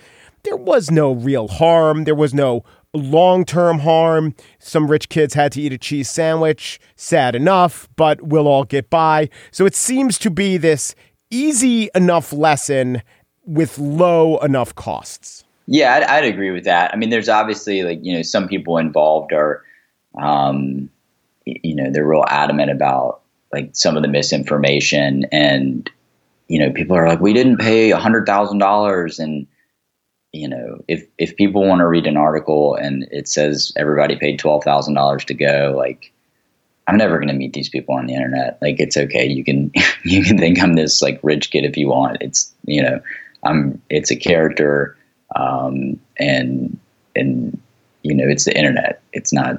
there 0.45 0.57
was 0.57 0.91
no 0.91 1.13
real 1.13 1.49
harm. 1.49 2.05
There 2.05 2.15
was 2.15 2.35
no 2.35 2.65
long 2.95 3.45
term 3.45 3.81
harm. 3.81 4.35
Some 4.59 4.91
rich 4.91 5.09
kids 5.09 5.35
had 5.35 5.53
to 5.53 5.61
eat 5.61 5.73
a 5.73 5.79
cheese 5.79 6.11
sandwich. 6.11 6.81
Sad 6.97 7.35
enough, 7.35 7.89
but 7.97 8.23
we'll 8.23 8.49
all 8.49 8.65
get 8.65 8.91
by. 8.91 9.29
So 9.51 9.67
it 9.67 9.75
seems 9.75 10.19
to 10.19 10.31
be 10.31 10.57
this 10.57 10.95
easy 11.31 11.91
enough 11.95 12.33
lesson 12.33 13.03
with 13.47 13.79
low 13.79 14.39
enough 14.39 14.75
costs. 14.75 15.45
Yeah, 15.67 15.95
I'd, 15.95 16.03
I'd, 16.05 16.25
agree 16.25 16.51
with 16.51 16.65
that. 16.65 16.93
I 16.93 16.97
mean, 16.97 17.11
there's 17.11 17.29
obviously 17.29 17.83
like 17.83 17.99
you 18.03 18.15
know 18.15 18.23
some 18.23 18.49
people 18.49 18.79
involved 18.79 19.33
are, 19.33 19.65
um, 20.21 20.91
you 21.45 21.75
know, 21.75 21.91
they're 21.91 22.07
real 22.07 22.25
adamant 22.29 22.71
about 22.71 23.21
like 23.53 23.71
some 23.73 23.97
of 23.97 24.03
the 24.03 24.09
misinformation, 24.09 25.27
and 25.33 25.91
you 26.49 26.59
know, 26.59 26.71
people 26.71 26.97
are 26.97 27.09
like, 27.09 27.21
we 27.21 27.33
didn't 27.33 27.59
pay 27.59 27.91
a 27.91 27.99
hundred 27.99 28.27
thousand 28.27 28.59
dollars, 28.59 29.19
and 29.19 29.47
you 30.33 30.49
know, 30.49 30.85
if 30.87 31.05
if 31.19 31.37
people 31.37 31.67
want 31.67 31.81
to 31.81 31.87
read 31.87 32.07
an 32.07 32.17
article 32.17 32.77
and 32.77 33.09
it 33.11 33.27
says 33.27 33.73
everybody 33.77 34.17
paid 34.17 34.39
twelve 34.39 34.63
thousand 34.63 34.95
dollars 34.95 35.25
to 35.25 35.35
go, 35.35 35.75
like 35.77 36.13
I'm 36.87 36.97
never 36.97 37.17
going 37.17 37.29
to 37.29 37.35
meet 37.35 37.53
these 37.53 37.69
people 37.69 37.97
on 37.97 38.07
the 38.07 38.15
internet. 38.15 38.59
Like 38.63 38.79
it's 38.79 38.97
okay. 38.97 39.27
You 39.27 39.43
can 39.43 39.73
you 40.05 40.23
can 40.23 40.39
think 40.39 40.63
I'm 40.63 40.75
this 40.75 41.03
like 41.03 41.19
rich 41.23 41.51
kid 41.51 41.65
if 41.65 41.77
you 41.77 41.89
want. 41.89 42.19
It's 42.21 42.53
you 42.67 42.83
know 42.83 43.01
I'm 43.47 43.81
it's 43.89 44.11
a 44.11 44.17
character, 44.17 44.97
um, 45.35 45.99
and 46.19 46.79
and 47.15 47.61
you 48.03 48.15
know 48.15 48.29
it's 48.29 48.45
the 48.45 48.57
internet. 48.57 49.01
It's 49.13 49.33
not 49.33 49.57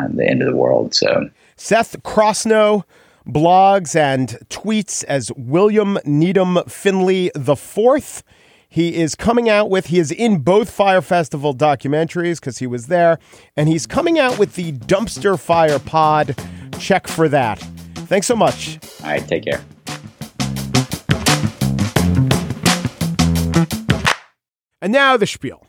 uh, 0.00 0.08
the 0.08 0.28
end 0.28 0.42
of 0.42 0.48
the 0.48 0.56
world. 0.56 0.94
So 0.94 1.28
Seth 1.56 2.02
Crossno 2.02 2.84
blogs 3.26 3.96
and 3.96 4.38
tweets 4.48 5.04
as 5.04 5.32
William 5.36 5.98
Needham 6.04 6.58
Finley 6.68 7.30
the 7.34 7.56
Fourth. 7.56 8.22
He 8.68 8.96
is 8.96 9.14
coming 9.14 9.48
out 9.48 9.70
with, 9.70 9.86
he 9.86 9.98
is 9.98 10.10
in 10.10 10.40
both 10.40 10.68
Fyre 10.68 11.00
Festival 11.00 11.54
documentaries 11.54 12.40
because 12.40 12.58
he 12.58 12.66
was 12.66 12.88
there, 12.88 13.18
and 13.56 13.68
he's 13.68 13.86
coming 13.86 14.18
out 14.18 14.38
with 14.38 14.54
the 14.54 14.72
Dumpster 14.72 15.38
Fire 15.38 15.78
Pod. 15.78 16.36
Check 16.78 17.06
for 17.08 17.28
that. 17.28 17.58
Thanks 17.94 18.26
so 18.26 18.36
much. 18.36 18.78
All 19.02 19.10
right, 19.10 19.26
take 19.26 19.44
care. 19.44 19.64
And 24.82 24.92
now 24.92 25.16
the 25.16 25.26
spiel. 25.26 25.66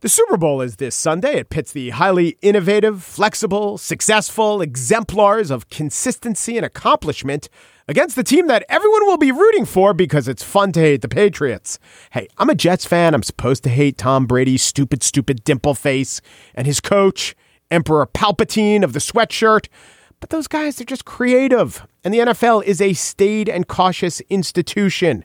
The 0.00 0.08
Super 0.08 0.36
Bowl 0.36 0.62
is 0.62 0.76
this 0.76 0.94
Sunday. 0.94 1.40
It 1.40 1.50
pits 1.50 1.72
the 1.72 1.90
highly 1.90 2.38
innovative, 2.40 3.02
flexible, 3.02 3.76
successful 3.76 4.62
exemplars 4.62 5.50
of 5.50 5.68
consistency 5.68 6.56
and 6.56 6.64
accomplishment 6.64 7.50
against 7.86 8.16
the 8.16 8.22
team 8.22 8.46
that 8.46 8.64
everyone 8.68 9.06
will 9.06 9.18
be 9.18 9.32
rooting 9.32 9.66
for 9.66 9.92
because 9.92 10.26
it's 10.26 10.42
fun 10.42 10.72
to 10.72 10.80
hate 10.80 11.02
the 11.02 11.08
Patriots. 11.08 11.78
Hey, 12.12 12.28
I'm 12.38 12.48
a 12.48 12.54
Jets 12.54 12.86
fan. 12.86 13.14
I'm 13.14 13.22
supposed 13.22 13.62
to 13.64 13.70
hate 13.70 13.98
Tom 13.98 14.26
Brady's 14.26 14.62
stupid, 14.62 15.02
stupid 15.02 15.44
dimple 15.44 15.74
face 15.74 16.22
and 16.54 16.66
his 16.66 16.80
coach, 16.80 17.34
Emperor 17.70 18.06
Palpatine 18.06 18.82
of 18.82 18.94
the 18.94 19.00
sweatshirt. 19.00 19.68
But 20.20 20.30
those 20.30 20.46
guys, 20.48 20.76
they're 20.76 20.84
just 20.84 21.04
creative. 21.04 21.86
and 22.04 22.14
the 22.14 22.18
NFL 22.20 22.64
is 22.64 22.80
a 22.80 22.94
staid 22.94 23.48
and 23.48 23.68
cautious 23.68 24.20
institution. 24.30 25.24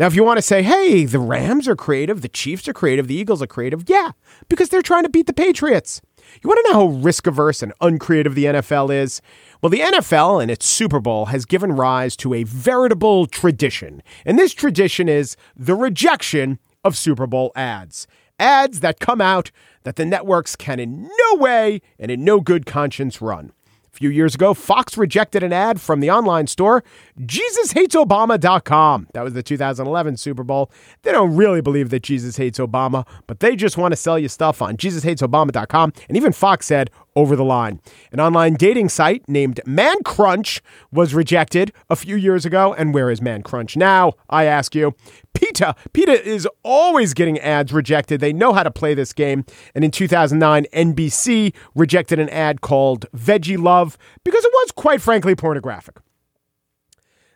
Now, 0.00 0.06
if 0.06 0.14
you 0.14 0.24
want 0.24 0.38
to 0.38 0.42
say, 0.42 0.62
hey, 0.62 1.04
the 1.04 1.18
Rams 1.18 1.68
are 1.68 1.76
creative, 1.76 2.22
the 2.22 2.28
Chiefs 2.28 2.66
are 2.66 2.72
creative, 2.72 3.06
the 3.06 3.14
Eagles 3.14 3.42
are 3.42 3.46
creative, 3.46 3.84
yeah, 3.86 4.12
because 4.48 4.70
they're 4.70 4.80
trying 4.80 5.02
to 5.02 5.10
beat 5.10 5.26
the 5.26 5.34
Patriots. 5.34 6.00
You 6.42 6.48
want 6.48 6.58
to 6.64 6.72
know 6.72 6.88
how 6.88 6.94
risk 7.02 7.26
averse 7.26 7.62
and 7.62 7.74
uncreative 7.82 8.34
the 8.34 8.46
NFL 8.46 8.94
is? 8.94 9.20
Well, 9.60 9.68
the 9.68 9.80
NFL 9.80 10.40
and 10.40 10.50
its 10.50 10.64
Super 10.64 11.00
Bowl 11.00 11.26
has 11.26 11.44
given 11.44 11.72
rise 11.72 12.16
to 12.16 12.32
a 12.32 12.44
veritable 12.44 13.26
tradition. 13.26 14.02
And 14.24 14.38
this 14.38 14.54
tradition 14.54 15.06
is 15.06 15.36
the 15.54 15.74
rejection 15.74 16.58
of 16.82 16.96
Super 16.96 17.26
Bowl 17.26 17.52
ads. 17.54 18.06
Ads 18.38 18.80
that 18.80 19.00
come 19.00 19.20
out 19.20 19.50
that 19.82 19.96
the 19.96 20.06
networks 20.06 20.56
can 20.56 20.80
in 20.80 21.02
no 21.02 21.36
way 21.36 21.82
and 21.98 22.10
in 22.10 22.24
no 22.24 22.40
good 22.40 22.64
conscience 22.64 23.20
run. 23.20 23.52
A 23.92 23.96
few 23.96 24.10
years 24.10 24.34
ago, 24.36 24.54
Fox 24.54 24.96
rejected 24.96 25.42
an 25.42 25.52
ad 25.52 25.80
from 25.80 25.98
the 26.00 26.10
online 26.10 26.46
store, 26.46 26.84
JesusHatesObama.com. 27.20 29.08
That 29.14 29.22
was 29.24 29.32
the 29.32 29.42
2011 29.42 30.16
Super 30.16 30.44
Bowl. 30.44 30.70
They 31.02 31.10
don't 31.10 31.34
really 31.34 31.60
believe 31.60 31.90
that 31.90 32.02
Jesus 32.04 32.36
hates 32.36 32.60
Obama, 32.60 33.06
but 33.26 33.40
they 33.40 33.56
just 33.56 33.76
want 33.76 33.90
to 33.92 33.96
sell 33.96 34.18
you 34.18 34.28
stuff 34.28 34.62
on 34.62 34.76
JesusHatesObama.com. 34.76 35.92
And 36.08 36.16
even 36.16 36.32
Fox 36.32 36.66
said, 36.66 36.90
over 37.16 37.36
the 37.36 37.44
line. 37.44 37.80
An 38.12 38.20
online 38.20 38.54
dating 38.54 38.88
site 38.88 39.28
named 39.28 39.60
Man 39.66 40.02
Crunch 40.04 40.62
was 40.92 41.14
rejected 41.14 41.72
a 41.88 41.96
few 41.96 42.16
years 42.16 42.44
ago. 42.44 42.74
And 42.74 42.94
where 42.94 43.10
is 43.10 43.20
Man 43.20 43.42
Crunch 43.42 43.76
now? 43.76 44.12
I 44.28 44.44
ask 44.44 44.74
you. 44.74 44.94
PETA. 45.34 45.74
PETA 45.92 46.26
is 46.26 46.48
always 46.62 47.14
getting 47.14 47.38
ads 47.38 47.72
rejected. 47.72 48.20
They 48.20 48.32
know 48.32 48.52
how 48.52 48.62
to 48.62 48.70
play 48.70 48.94
this 48.94 49.12
game. 49.12 49.44
And 49.74 49.84
in 49.84 49.90
2009, 49.90 50.66
NBC 50.72 51.54
rejected 51.74 52.18
an 52.18 52.28
ad 52.28 52.60
called 52.60 53.06
Veggie 53.16 53.58
Love 53.58 53.96
because 54.24 54.44
it 54.44 54.52
was, 54.52 54.72
quite 54.72 55.00
frankly, 55.00 55.34
pornographic. 55.34 55.96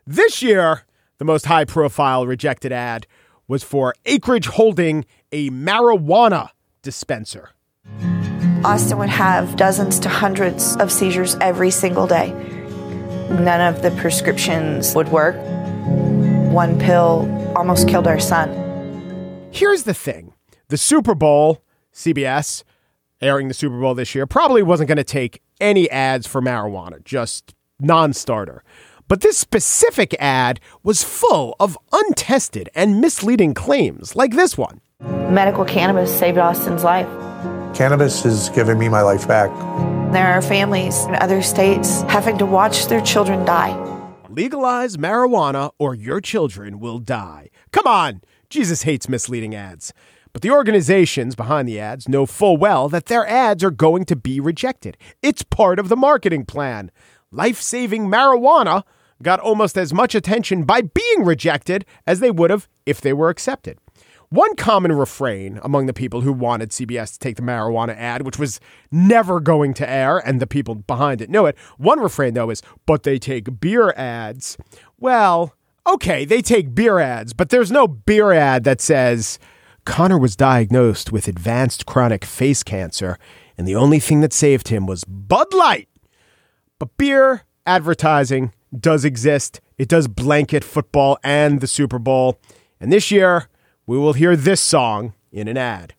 This 0.07 0.43
year, 0.43 0.83
the 1.19 1.25
most 1.25 1.47
high 1.47 1.65
profile 1.65 2.27
rejected 2.27 2.73
ad 2.73 3.07
was 3.49 3.63
for 3.63 3.95
Acreage 4.05 4.47
holding 4.47 5.05
a 5.33 5.51
marijuana 5.51 6.51
dispenser. 6.83 7.51
Austin 8.65 8.97
would 8.97 9.11
have 9.11 9.57
dozens 9.57 9.99
to 10.01 10.09
hundreds 10.09 10.75
of 10.77 10.91
seizures 10.91 11.37
every 11.43 11.71
single 11.71 12.07
day. 12.07 12.33
None 13.29 13.61
of 13.61 13.83
the 13.83 13.91
prescriptions 13.93 14.95
would 14.95 15.09
work. 15.09 15.37
One 16.51 16.79
pill 16.79 17.29
almost 17.55 17.89
killed 17.89 18.07
our 18.07 18.19
son. 18.19 18.49
Here's 19.53 19.83
the 19.83 19.93
thing 19.93 20.33
the 20.69 20.79
Super 20.79 21.15
Bowl, 21.15 21.63
CBS, 21.93 22.65
airing 23.21 23.49
the 23.49 23.55
Super 23.55 23.79
Bowl 23.79 23.95
this 23.95 24.15
year, 24.15 24.27
probably 24.27 24.63
wasn't 24.63 24.89
going 24.89 24.97
to 24.97 25.05
take 25.05 25.43
any 25.61 25.91
ads 25.91 26.27
for 26.27 26.41
marijuana, 26.41 27.05
just 27.05 27.55
non 27.79 28.15
starter. 28.15 28.65
But 29.09 29.21
this 29.21 29.37
specific 29.37 30.15
ad 30.19 30.59
was 30.83 31.05
full 31.05 31.55
of 31.61 31.77
untested 31.93 32.71
and 32.75 33.03
misleading 33.03 33.53
claims, 33.53 34.17
like 34.17 34.33
this 34.33 34.57
one. 34.57 34.81
Medical 35.01 35.67
cannabis 35.67 36.17
saved 36.19 36.39
Austin's 36.39 36.83
life. 36.83 37.09
Cannabis 37.75 38.23
has 38.23 38.51
given 38.51 38.79
me 38.79 38.89
my 38.89 39.03
life 39.03 39.27
back. 39.27 39.51
There 40.13 40.27
are 40.27 40.41
families 40.41 41.05
in 41.07 41.17
other 41.17 41.43
states 41.43 42.03
having 42.03 42.39
to 42.39 42.47
watch 42.47 42.87
their 42.87 43.01
children 43.01 43.45
die. 43.45 43.75
Legalize 44.29 44.97
marijuana 44.97 45.73
or 45.79 45.95
your 45.95 46.21
children 46.21 46.79
will 46.79 46.99
die. 46.99 47.51
Come 47.73 47.87
on! 47.87 48.23
Jesus 48.49 48.83
hates 48.83 49.09
misleading 49.09 49.55
ads. 49.55 49.93
But 50.33 50.43
the 50.43 50.51
organizations 50.51 51.37
behind 51.37 51.69
the 51.69 51.79
ads 51.79 52.09
know 52.09 52.27
full 52.27 52.57
well 52.57 52.89
that 52.89 53.07
their 53.07 53.27
ads 53.27 53.63
are 53.63 53.71
going 53.71 54.05
to 54.07 54.17
be 54.17 54.41
rejected. 54.41 54.97
It's 55.23 55.43
part 55.43 55.79
of 55.79 55.89
the 55.89 55.97
marketing 55.97 56.45
plan. 56.45 56.91
Life 57.31 57.61
saving 57.61 58.07
marijuana 58.07 58.83
got 59.23 59.41
almost 59.41 59.79
as 59.79 59.93
much 59.93 60.15
attention 60.15 60.65
by 60.65 60.83
being 60.83 61.25
rejected 61.25 61.85
as 62.07 62.21
they 62.21 62.31
would 62.31 62.51
have 62.51 62.69
if 62.87 63.01
they 63.01 63.13
were 63.13 63.29
accepted. 63.29 63.79
One 64.35 64.57
common 64.57 64.91
refrain 64.91 65.61
among 65.63 65.87
the 65.87 65.93
people 65.93 66.23
who 66.23 66.33
wanted 66.33 66.71
CBS 66.71 67.13
to 67.13 67.19
take 67.21 67.37
the 67.37 67.43
marijuana 67.43 67.97
ad, 67.97 68.23
which 68.23 68.37
was 68.37 68.59
never 68.91 69.39
going 69.39 69.75
to 69.75 69.89
air, 69.89 70.19
and 70.19 70.41
the 70.41 70.47
people 70.49 70.75
behind 70.75 71.21
it 71.21 71.31
knew 71.31 71.47
it. 71.47 71.57
One 71.79 72.01
refrain, 72.01 72.35
though, 72.35 72.51
is, 72.51 72.61
but 72.85 73.05
they 73.05 73.21
take 73.21 73.61
beer 73.61 73.91
ads. 73.91 74.57
Well, 74.99 75.55
okay, 75.87 76.25
they 76.25 76.43
take 76.43 76.75
beer 76.75 76.99
ads, 76.99 77.33
but 77.33 77.51
there's 77.51 77.71
no 77.71 77.87
beer 77.87 78.33
ad 78.33 78.65
that 78.65 78.81
says, 78.81 79.39
Connor 79.85 80.19
was 80.19 80.35
diagnosed 80.35 81.13
with 81.13 81.29
advanced 81.29 81.87
chronic 81.87 82.25
face 82.25 82.65
cancer, 82.65 83.21
and 83.57 83.69
the 83.69 83.77
only 83.77 84.01
thing 84.01 84.21
that 84.23 84.33
saved 84.33 84.67
him 84.67 84.85
was 84.85 85.05
Bud 85.05 85.55
Light. 85.55 85.89
But 86.81 86.97
beer 86.97 87.43
advertising 87.67 88.53
does 88.77 89.05
exist. 89.05 89.61
It 89.79 89.87
does 89.87 90.09
blanket 90.09 90.65
football 90.65 91.19
and 91.23 91.61
the 91.61 91.69
Super 91.69 92.01
Bowl. 92.01 92.41
And 92.81 92.93
this 92.93 93.13
year, 93.13 93.49
we 93.87 93.99
will 93.99 94.15
hear 94.15 94.35
this 94.37 94.61
song 94.61 95.13
in 95.31 95.49
an 95.49 95.57
ad. 95.57 95.95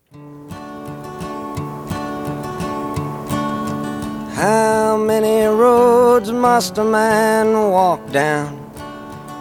How 4.36 4.98
many 4.98 5.46
roads 5.46 6.32
must 6.32 6.78
a 6.78 6.84
man 6.84 7.54
walk 7.54 8.12
down 8.12 8.72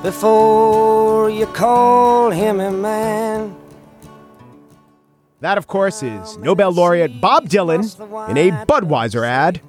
before 0.02 1.30
you 1.30 1.46
call 1.46 2.30
him 2.30 2.60
a 2.60 2.70
man? 2.70 3.56
That, 5.40 5.58
of 5.58 5.66
course, 5.66 6.02
is 6.02 6.38
Nobel 6.38 6.72
laureate 6.72 7.20
Bob 7.20 7.48
Dylan 7.48 7.82
in 8.30 8.36
a 8.38 8.50
Budweiser 8.66 9.26
ad. 9.26 9.60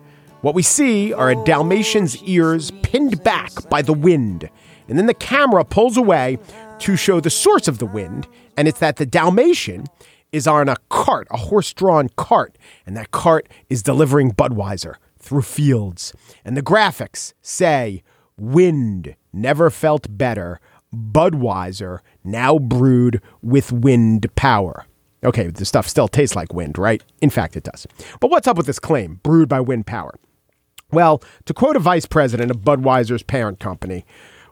What 0.42 0.54
we 0.54 0.62
see 0.62 1.12
are 1.12 1.32
a 1.32 1.44
Dalmatian's 1.44 2.22
ears 2.24 2.72
pinned 2.84 3.24
back 3.24 3.52
by 3.70 3.82
the 3.82 3.94
wind, 3.94 4.50
and 4.88 4.98
then 4.98 5.08
the 5.08 5.14
camera 5.14 5.66
pulls 5.66 5.98
away 5.98 6.38
to 6.80 6.96
show 6.96 7.20
the 7.20 7.30
source 7.30 7.68
of 7.68 7.80
the 7.80 7.86
wind, 7.86 8.28
and 8.58 8.68
it's 8.68 8.80
that 8.80 8.98
the 8.98 9.06
Dalmatian 9.06 9.86
is 10.32 10.48
on 10.48 10.68
a 10.68 10.76
cart, 10.90 11.28
a 11.32 11.38
horse 11.38 11.74
drawn 11.74 12.10
cart, 12.18 12.58
and 12.86 12.96
that 12.98 13.12
cart 13.12 13.48
is 13.70 13.82
delivering 13.82 14.32
Budweiser 14.32 14.96
through 15.18 15.44
fields. 15.44 16.14
And 16.44 16.56
the 16.58 16.62
graphics 16.62 17.34
say, 17.42 18.04
Wind 18.38 19.16
never 19.32 19.70
felt 19.70 20.18
better. 20.18 20.60
Budweiser 20.94 22.00
now 22.24 22.60
brewed 22.60 23.22
with 23.42 23.72
wind 23.72 24.34
power. 24.36 24.86
Okay, 25.24 25.48
the 25.48 25.66
stuff 25.66 25.88
still 25.88 26.08
tastes 26.08 26.36
like 26.36 26.54
wind, 26.54 26.78
right? 26.78 27.02
In 27.22 27.30
fact, 27.30 27.56
it 27.56 27.64
does. 27.64 27.88
But 28.20 28.30
what's 28.30 28.48
up 28.48 28.58
with 28.58 28.68
this 28.68 28.80
claim, 28.80 29.20
brewed 29.24 29.50
by 29.50 29.60
wind 29.60 29.88
power? 29.88 30.14
Well, 30.92 31.24
to 31.46 31.54
quote 31.54 31.76
a 31.76 31.80
vice 31.80 32.06
president 32.06 32.52
of 32.52 32.58
Budweiser's 32.58 33.24
parent 33.24 33.60
company, 33.60 34.06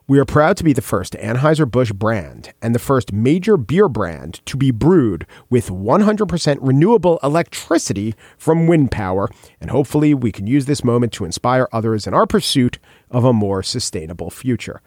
we 0.08 0.20
are 0.20 0.26
proud 0.26 0.58
to 0.58 0.64
be 0.66 0.74
the 0.74 0.82
first 0.82 1.14
Anheuser-Busch 1.14 1.94
brand 1.94 2.54
and 2.62 2.76
the 2.76 2.80
first 2.80 3.14
major 3.14 3.56
beer 3.56 3.88
brand 3.88 4.42
to 4.46 4.58
be 4.58 4.70
brewed 4.70 5.26
with 5.50 5.70
100% 5.70 6.58
renewable 6.60 7.20
electricity 7.24 8.14
from 8.38 8.68
wind 8.68 8.92
power, 8.92 9.30
and 9.62 9.70
hopefully 9.72 10.14
we 10.14 10.32
can 10.32 10.46
use 10.46 10.66
this 10.66 10.84
moment 10.84 11.14
to 11.14 11.24
inspire 11.24 11.70
others 11.72 12.06
in 12.06 12.14
our 12.14 12.26
pursuit 12.26 12.80
of 13.10 13.24
a 13.24 13.32
more 13.32 13.64
sustainable 13.64 14.30
future. 14.30 14.82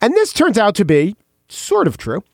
And 0.00 0.14
this 0.14 0.32
turns 0.32 0.58
out 0.58 0.74
to 0.76 0.84
be 0.84 1.14
sort 1.48 1.86
of 1.86 1.96
true. 1.96 2.24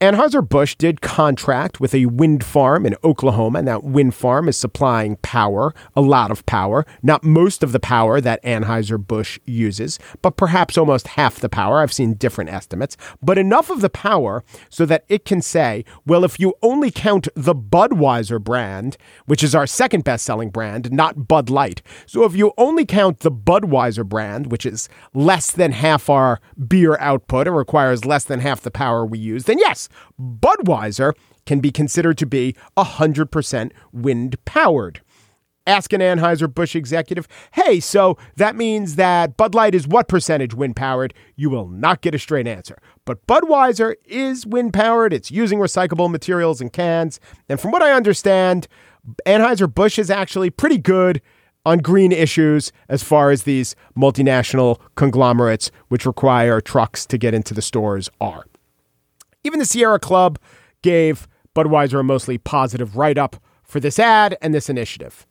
Anheuser-Busch 0.00 0.76
did 0.76 1.02
contract 1.02 1.78
with 1.78 1.94
a 1.94 2.06
wind 2.06 2.42
farm 2.42 2.86
in 2.86 2.96
Oklahoma, 3.04 3.58
and 3.58 3.68
that 3.68 3.84
wind 3.84 4.14
farm 4.14 4.48
is 4.48 4.56
supplying 4.56 5.16
power, 5.16 5.74
a 5.94 6.00
lot 6.00 6.30
of 6.30 6.46
power, 6.46 6.86
not 7.02 7.22
most 7.22 7.62
of 7.62 7.72
the 7.72 7.80
power 7.80 8.18
that 8.18 8.42
Anheuser-Busch 8.42 9.38
uses, 9.44 9.98
but 10.22 10.38
perhaps 10.38 10.78
almost 10.78 11.08
half 11.08 11.38
the 11.38 11.50
power. 11.50 11.80
I've 11.80 11.92
seen 11.92 12.14
different 12.14 12.48
estimates, 12.48 12.96
but 13.22 13.36
enough 13.36 13.68
of 13.68 13.82
the 13.82 13.90
power 13.90 14.42
so 14.70 14.86
that 14.86 15.04
it 15.10 15.26
can 15.26 15.42
say, 15.42 15.84
well, 16.06 16.24
if 16.24 16.40
you 16.40 16.54
only 16.62 16.90
count 16.90 17.28
the 17.34 17.54
Budweiser 17.54 18.42
brand, 18.42 18.96
which 19.26 19.42
is 19.42 19.54
our 19.54 19.66
second 19.66 20.04
best-selling 20.04 20.48
brand, 20.48 20.90
not 20.90 21.28
Bud 21.28 21.50
Light. 21.50 21.82
So 22.06 22.24
if 22.24 22.34
you 22.34 22.54
only 22.56 22.86
count 22.86 23.20
the 23.20 23.30
Budweiser 23.30 24.06
brand, 24.06 24.50
which 24.50 24.64
is 24.64 24.88
less 25.12 25.50
than 25.50 25.72
half 25.72 26.08
our 26.08 26.40
beer 26.66 26.96
output 27.00 27.46
and 27.46 27.54
requires 27.54 28.06
less 28.06 28.24
than 28.24 28.40
half 28.40 28.62
the 28.62 28.70
power 28.70 29.04
we 29.04 29.18
use, 29.18 29.44
then 29.44 29.58
yes, 29.58 29.89
Budweiser 30.20 31.12
can 31.46 31.60
be 31.60 31.70
considered 31.70 32.18
to 32.18 32.26
be 32.26 32.54
100% 32.76 33.72
wind 33.92 34.44
powered. 34.44 35.00
Ask 35.66 35.92
an 35.92 36.00
Anheuser-Busch 36.00 36.74
executive, 36.74 37.28
hey, 37.52 37.80
so 37.80 38.16
that 38.36 38.56
means 38.56 38.96
that 38.96 39.36
Bud 39.36 39.54
Light 39.54 39.74
is 39.74 39.86
what 39.86 40.08
percentage 40.08 40.54
wind 40.54 40.74
powered? 40.74 41.14
You 41.36 41.50
will 41.50 41.68
not 41.68 42.00
get 42.00 42.14
a 42.14 42.18
straight 42.18 42.46
answer. 42.46 42.78
But 43.04 43.26
Budweiser 43.26 43.94
is 44.04 44.46
wind 44.46 44.72
powered. 44.72 45.12
It's 45.12 45.30
using 45.30 45.58
recyclable 45.58 46.10
materials 46.10 46.60
and 46.60 46.72
cans. 46.72 47.20
And 47.48 47.60
from 47.60 47.72
what 47.72 47.82
I 47.82 47.92
understand, 47.92 48.68
Anheuser-Busch 49.26 49.98
is 49.98 50.10
actually 50.10 50.50
pretty 50.50 50.78
good 50.78 51.20
on 51.66 51.78
green 51.78 52.10
issues 52.10 52.72
as 52.88 53.02
far 53.02 53.30
as 53.30 53.42
these 53.42 53.76
multinational 53.96 54.80
conglomerates, 54.94 55.70
which 55.88 56.06
require 56.06 56.60
trucks 56.60 57.04
to 57.06 57.18
get 57.18 57.34
into 57.34 57.52
the 57.52 57.62
stores, 57.62 58.08
are. 58.20 58.46
Even 59.44 59.58
the 59.58 59.64
Sierra 59.64 59.98
Club 59.98 60.38
gave 60.82 61.26
Budweiser 61.54 62.00
a 62.00 62.04
mostly 62.04 62.38
positive 62.38 62.96
write 62.96 63.18
up 63.18 63.36
for 63.62 63.80
this 63.80 63.98
ad 63.98 64.36
and 64.42 64.54
this 64.54 64.68
initiative. 64.68 65.26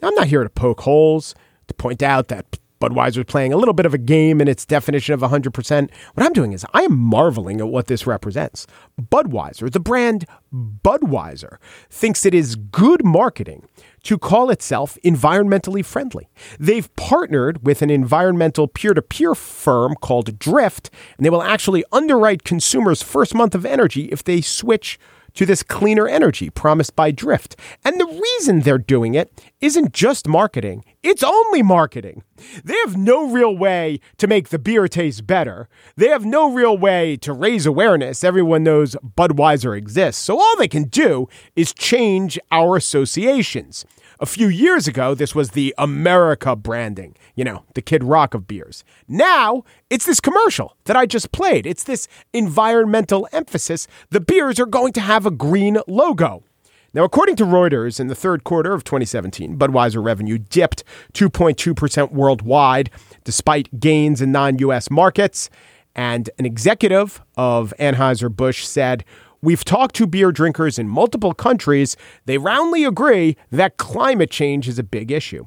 Now, 0.00 0.08
I'm 0.08 0.14
not 0.14 0.26
here 0.26 0.42
to 0.42 0.50
poke 0.50 0.82
holes, 0.82 1.34
to 1.68 1.74
point 1.74 2.02
out 2.02 2.28
that 2.28 2.58
Budweiser's 2.84 3.24
playing 3.24 3.52
a 3.52 3.56
little 3.56 3.74
bit 3.74 3.86
of 3.86 3.94
a 3.94 3.98
game 3.98 4.40
in 4.40 4.48
its 4.48 4.66
definition 4.66 5.14
of 5.14 5.20
100%. 5.20 5.90
What 6.14 6.26
I'm 6.26 6.32
doing 6.32 6.52
is 6.52 6.66
I 6.74 6.82
am 6.82 6.98
marveling 6.98 7.60
at 7.60 7.68
what 7.68 7.86
this 7.86 8.06
represents. 8.06 8.66
Budweiser, 9.00 9.70
the 9.72 9.80
brand 9.80 10.26
Budweiser, 10.52 11.56
thinks 11.88 12.26
it 12.26 12.34
is 12.34 12.56
good 12.56 13.04
marketing 13.04 13.66
to 14.02 14.18
call 14.18 14.50
itself 14.50 14.98
environmentally 15.02 15.84
friendly. 15.84 16.28
They've 16.60 16.94
partnered 16.96 17.64
with 17.66 17.80
an 17.80 17.88
environmental 17.88 18.68
peer 18.68 18.92
to 18.92 19.00
peer 19.00 19.34
firm 19.34 19.94
called 19.94 20.38
Drift, 20.38 20.90
and 21.16 21.24
they 21.24 21.30
will 21.30 21.42
actually 21.42 21.84
underwrite 21.90 22.44
consumers' 22.44 23.02
first 23.02 23.34
month 23.34 23.54
of 23.54 23.64
energy 23.64 24.04
if 24.06 24.22
they 24.22 24.42
switch 24.42 24.98
to 25.34 25.46
this 25.46 25.62
cleaner 25.62 26.06
energy 26.06 26.50
promised 26.50 26.96
by 26.96 27.10
Drift. 27.10 27.56
And 27.84 28.00
the 28.00 28.06
reason 28.06 28.60
they're 28.60 28.78
doing 28.78 29.14
it 29.14 29.32
isn't 29.60 29.92
just 29.92 30.28
marketing, 30.28 30.84
it's 31.02 31.22
only 31.22 31.62
marketing. 31.62 32.22
They 32.64 32.76
have 32.84 32.96
no 32.96 33.30
real 33.30 33.56
way 33.56 34.00
to 34.18 34.26
make 34.26 34.48
the 34.48 34.58
beer 34.58 34.88
taste 34.88 35.26
better. 35.26 35.68
They 35.96 36.08
have 36.08 36.24
no 36.24 36.52
real 36.52 36.76
way 36.76 37.16
to 37.18 37.32
raise 37.32 37.66
awareness. 37.66 38.24
Everyone 38.24 38.62
knows 38.62 38.96
Budweiser 39.16 39.76
exists. 39.76 40.22
So 40.22 40.38
all 40.38 40.56
they 40.56 40.68
can 40.68 40.84
do 40.84 41.28
is 41.54 41.72
change 41.72 42.38
our 42.50 42.76
associations. 42.76 43.84
A 44.20 44.26
few 44.26 44.48
years 44.48 44.86
ago, 44.86 45.14
this 45.14 45.34
was 45.34 45.50
the 45.50 45.74
America 45.76 46.54
branding, 46.54 47.16
you 47.34 47.42
know, 47.42 47.64
the 47.74 47.82
Kid 47.82 48.04
Rock 48.04 48.32
of 48.32 48.46
beers. 48.46 48.84
Now, 49.08 49.64
it's 49.90 50.06
this 50.06 50.20
commercial 50.20 50.76
that 50.84 50.96
I 50.96 51.04
just 51.04 51.32
played. 51.32 51.66
It's 51.66 51.82
this 51.82 52.06
environmental 52.32 53.28
emphasis. 53.32 53.88
The 54.10 54.20
beers 54.20 54.60
are 54.60 54.66
going 54.66 54.92
to 54.92 55.00
have 55.00 55.26
a 55.26 55.32
green 55.32 55.78
logo. 55.88 56.44
Now, 56.92 57.02
according 57.02 57.34
to 57.36 57.44
Reuters, 57.44 57.98
in 57.98 58.06
the 58.06 58.14
third 58.14 58.44
quarter 58.44 58.72
of 58.72 58.84
2017, 58.84 59.58
Budweiser 59.58 60.02
revenue 60.02 60.38
dipped 60.38 60.84
2.2% 61.14 62.12
worldwide, 62.12 62.90
despite 63.24 63.80
gains 63.80 64.22
in 64.22 64.30
non 64.30 64.60
US 64.60 64.90
markets. 64.92 65.50
And 65.96 66.30
an 66.38 66.46
executive 66.46 67.20
of 67.36 67.74
Anheuser-Busch 67.80 68.64
said, 68.64 69.04
We've 69.44 69.62
talked 69.62 69.94
to 69.96 70.06
beer 70.06 70.32
drinkers 70.32 70.78
in 70.78 70.88
multiple 70.88 71.34
countries. 71.34 71.98
They 72.24 72.38
roundly 72.38 72.82
agree 72.82 73.36
that 73.50 73.76
climate 73.76 74.30
change 74.30 74.68
is 74.68 74.78
a 74.78 74.82
big 74.82 75.10
issue. 75.10 75.44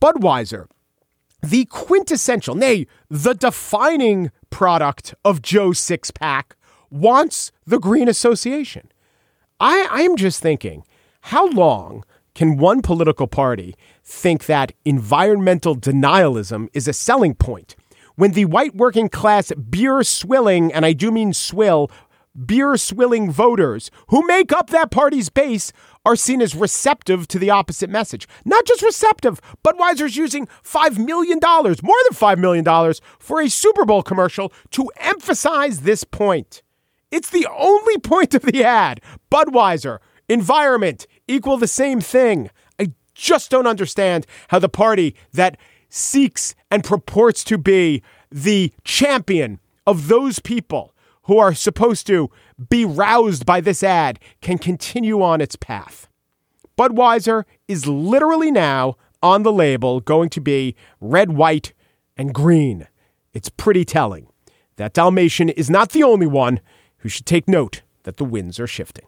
Budweiser, 0.00 0.68
the 1.42 1.66
quintessential, 1.66 2.54
nay, 2.54 2.86
the 3.10 3.34
defining 3.34 4.30
product 4.48 5.14
of 5.22 5.42
Joe's 5.42 5.78
six 5.78 6.10
pack, 6.10 6.56
wants 6.88 7.52
the 7.66 7.78
Green 7.78 8.08
Association. 8.08 8.90
I, 9.60 9.86
I 9.90 10.00
am 10.00 10.16
just 10.16 10.40
thinking, 10.40 10.84
how 11.20 11.46
long 11.50 12.04
can 12.34 12.56
one 12.56 12.80
political 12.80 13.26
party 13.26 13.74
think 14.02 14.46
that 14.46 14.72
environmental 14.86 15.76
denialism 15.76 16.68
is 16.72 16.88
a 16.88 16.94
selling 16.94 17.34
point 17.34 17.76
when 18.16 18.32
the 18.32 18.46
white 18.46 18.74
working 18.74 19.08
class 19.08 19.52
beer 19.52 20.02
swilling, 20.02 20.72
and 20.72 20.84
I 20.84 20.94
do 20.94 21.10
mean 21.10 21.32
swill, 21.32 21.90
beer 22.46 22.76
swilling 22.76 23.30
voters 23.30 23.90
who 24.08 24.26
make 24.26 24.52
up 24.52 24.70
that 24.70 24.90
party's 24.90 25.28
base 25.28 25.72
are 26.04 26.16
seen 26.16 26.40
as 26.40 26.54
receptive 26.54 27.28
to 27.28 27.38
the 27.38 27.50
opposite 27.50 27.90
message. 27.90 28.26
Not 28.44 28.64
just 28.64 28.82
receptive, 28.82 29.40
Budweiser's 29.64 30.16
using 30.16 30.46
$5 30.64 30.98
million, 30.98 31.38
more 31.42 31.64
than 31.64 32.16
$5 32.16 32.38
million, 32.38 32.94
for 33.18 33.40
a 33.40 33.50
Super 33.50 33.84
Bowl 33.84 34.02
commercial 34.02 34.52
to 34.70 34.90
emphasize 34.96 35.80
this 35.80 36.04
point. 36.04 36.62
It's 37.10 37.30
the 37.30 37.46
only 37.56 37.98
point 37.98 38.34
of 38.34 38.42
the 38.42 38.64
ad. 38.64 39.00
Budweiser, 39.30 39.98
environment, 40.28 41.06
equal 41.26 41.56
the 41.56 41.66
same 41.66 42.00
thing. 42.00 42.50
I 42.78 42.92
just 43.14 43.50
don't 43.50 43.66
understand 43.66 44.26
how 44.48 44.58
the 44.60 44.68
party 44.68 45.16
that 45.32 45.58
seeks 45.88 46.54
and 46.70 46.84
purports 46.84 47.42
to 47.44 47.58
be 47.58 48.02
the 48.30 48.72
champion 48.84 49.58
of 49.86 50.08
those 50.08 50.38
people 50.38 50.94
who 51.30 51.38
are 51.38 51.54
supposed 51.54 52.08
to 52.08 52.28
be 52.70 52.84
roused 52.84 53.46
by 53.46 53.60
this 53.60 53.84
ad 53.84 54.18
can 54.40 54.58
continue 54.58 55.22
on 55.22 55.40
its 55.40 55.54
path. 55.54 56.08
Budweiser 56.76 57.44
is 57.68 57.86
literally 57.86 58.50
now 58.50 58.96
on 59.22 59.44
the 59.44 59.52
label 59.52 60.00
going 60.00 60.28
to 60.28 60.40
be 60.40 60.74
red, 61.00 61.30
white, 61.30 61.72
and 62.16 62.34
green. 62.34 62.88
It's 63.32 63.48
pretty 63.48 63.84
telling. 63.84 64.26
That 64.74 64.92
Dalmatian 64.92 65.50
is 65.50 65.70
not 65.70 65.90
the 65.90 66.02
only 66.02 66.26
one 66.26 66.58
who 66.96 67.08
should 67.08 67.26
take 67.26 67.46
note 67.46 67.82
that 68.02 68.16
the 68.16 68.24
winds 68.24 68.58
are 68.58 68.66
shifting. 68.66 69.06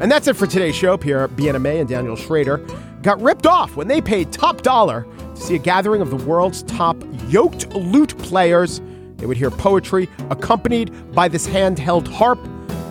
And 0.00 0.08
that's 0.08 0.28
it 0.28 0.36
for 0.36 0.46
today's 0.46 0.76
show. 0.76 0.96
Pierre 0.96 1.26
Bienaimé 1.26 1.80
and 1.80 1.88
Daniel 1.88 2.14
Schrader 2.14 2.58
got 3.02 3.20
ripped 3.20 3.46
off 3.46 3.74
when 3.74 3.88
they 3.88 4.00
paid 4.00 4.30
top 4.30 4.62
dollar 4.62 5.04
to 5.34 5.40
see 5.40 5.54
a 5.54 5.58
gathering 5.58 6.00
of 6.00 6.10
the 6.10 6.16
world's 6.16 6.62
top 6.64 6.96
yoked 7.28 7.68
lute 7.74 8.16
players. 8.18 8.80
They 9.16 9.26
would 9.26 9.36
hear 9.36 9.50
poetry 9.50 10.08
accompanied 10.30 10.90
by 11.12 11.28
this 11.28 11.46
handheld 11.46 12.08
harp. 12.08 12.38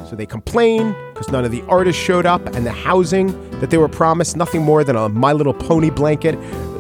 So 0.10 0.16
they 0.16 0.26
complain 0.26 0.96
because 1.14 1.30
none 1.30 1.46
of 1.46 1.52
the 1.52 1.62
artists 1.64 2.02
showed 2.02 2.26
up 2.26 2.46
and 2.56 2.66
the 2.66 2.72
housing 2.72 3.28
that 3.60 3.70
they 3.70 3.78
were 3.78 3.88
promised, 3.88 4.36
nothing 4.36 4.62
more 4.62 4.84
than 4.84 4.96
a 4.96 5.10
My 5.10 5.34
Little 5.34 5.54
Pony 5.54 5.90
blanket 5.90 6.38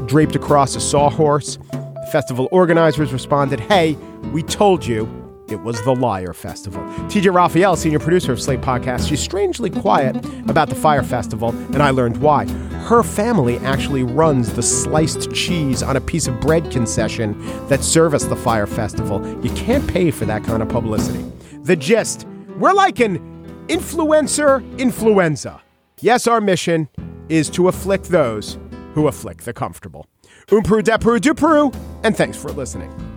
draped 0.07 0.35
across 0.35 0.75
a 0.75 0.81
sawhorse. 0.81 1.57
The 1.71 2.09
festival 2.11 2.47
organizers 2.51 3.13
responded, 3.13 3.59
Hey, 3.59 3.93
we 4.31 4.43
told 4.43 4.85
you 4.85 5.07
it 5.49 5.59
was 5.61 5.81
the 5.83 5.95
Liar 5.95 6.33
Festival. 6.33 6.81
TJ 7.07 7.33
Raphael, 7.33 7.75
senior 7.75 7.99
producer 7.99 8.31
of 8.31 8.41
Slate 8.41 8.61
Podcast, 8.61 9.07
she's 9.07 9.21
strangely 9.21 9.69
quiet 9.69 10.15
about 10.49 10.69
the 10.69 10.75
Fyre 10.75 11.03
Festival, 11.03 11.49
and 11.73 11.81
I 11.81 11.91
learned 11.91 12.17
why. 12.17 12.45
Her 12.83 13.01
family 13.01 13.57
actually 13.59 14.03
runs 14.03 14.53
the 14.53 14.61
sliced 14.61 15.31
cheese 15.31 15.81
on 15.81 15.95
a 15.95 16.01
piece 16.01 16.27
of 16.27 16.39
bread 16.41 16.69
concession 16.69 17.39
that 17.69 17.81
service 17.81 18.25
the 18.25 18.35
Fyre 18.35 18.67
Festival. 18.67 19.25
You 19.41 19.51
can't 19.51 19.87
pay 19.87 20.11
for 20.11 20.25
that 20.25 20.43
kind 20.43 20.61
of 20.61 20.67
publicity. 20.67 21.23
The 21.63 21.77
gist 21.77 22.27
we're 22.57 22.73
like 22.73 22.99
an 22.99 23.19
influencer 23.67 24.61
influenza. 24.77 25.61
Yes, 26.01 26.27
our 26.27 26.41
mission 26.41 26.89
is 27.29 27.49
to 27.51 27.67
afflict 27.67 28.09
those 28.09 28.59
who 28.93 29.07
afflict 29.07 29.45
the 29.45 29.53
comfortable. 29.53 30.05
Umpru, 30.47 30.83
depru, 30.83 31.19
dupru, 31.19 31.75
and 32.03 32.15
thanks 32.15 32.37
for 32.37 32.51
listening. 32.51 33.12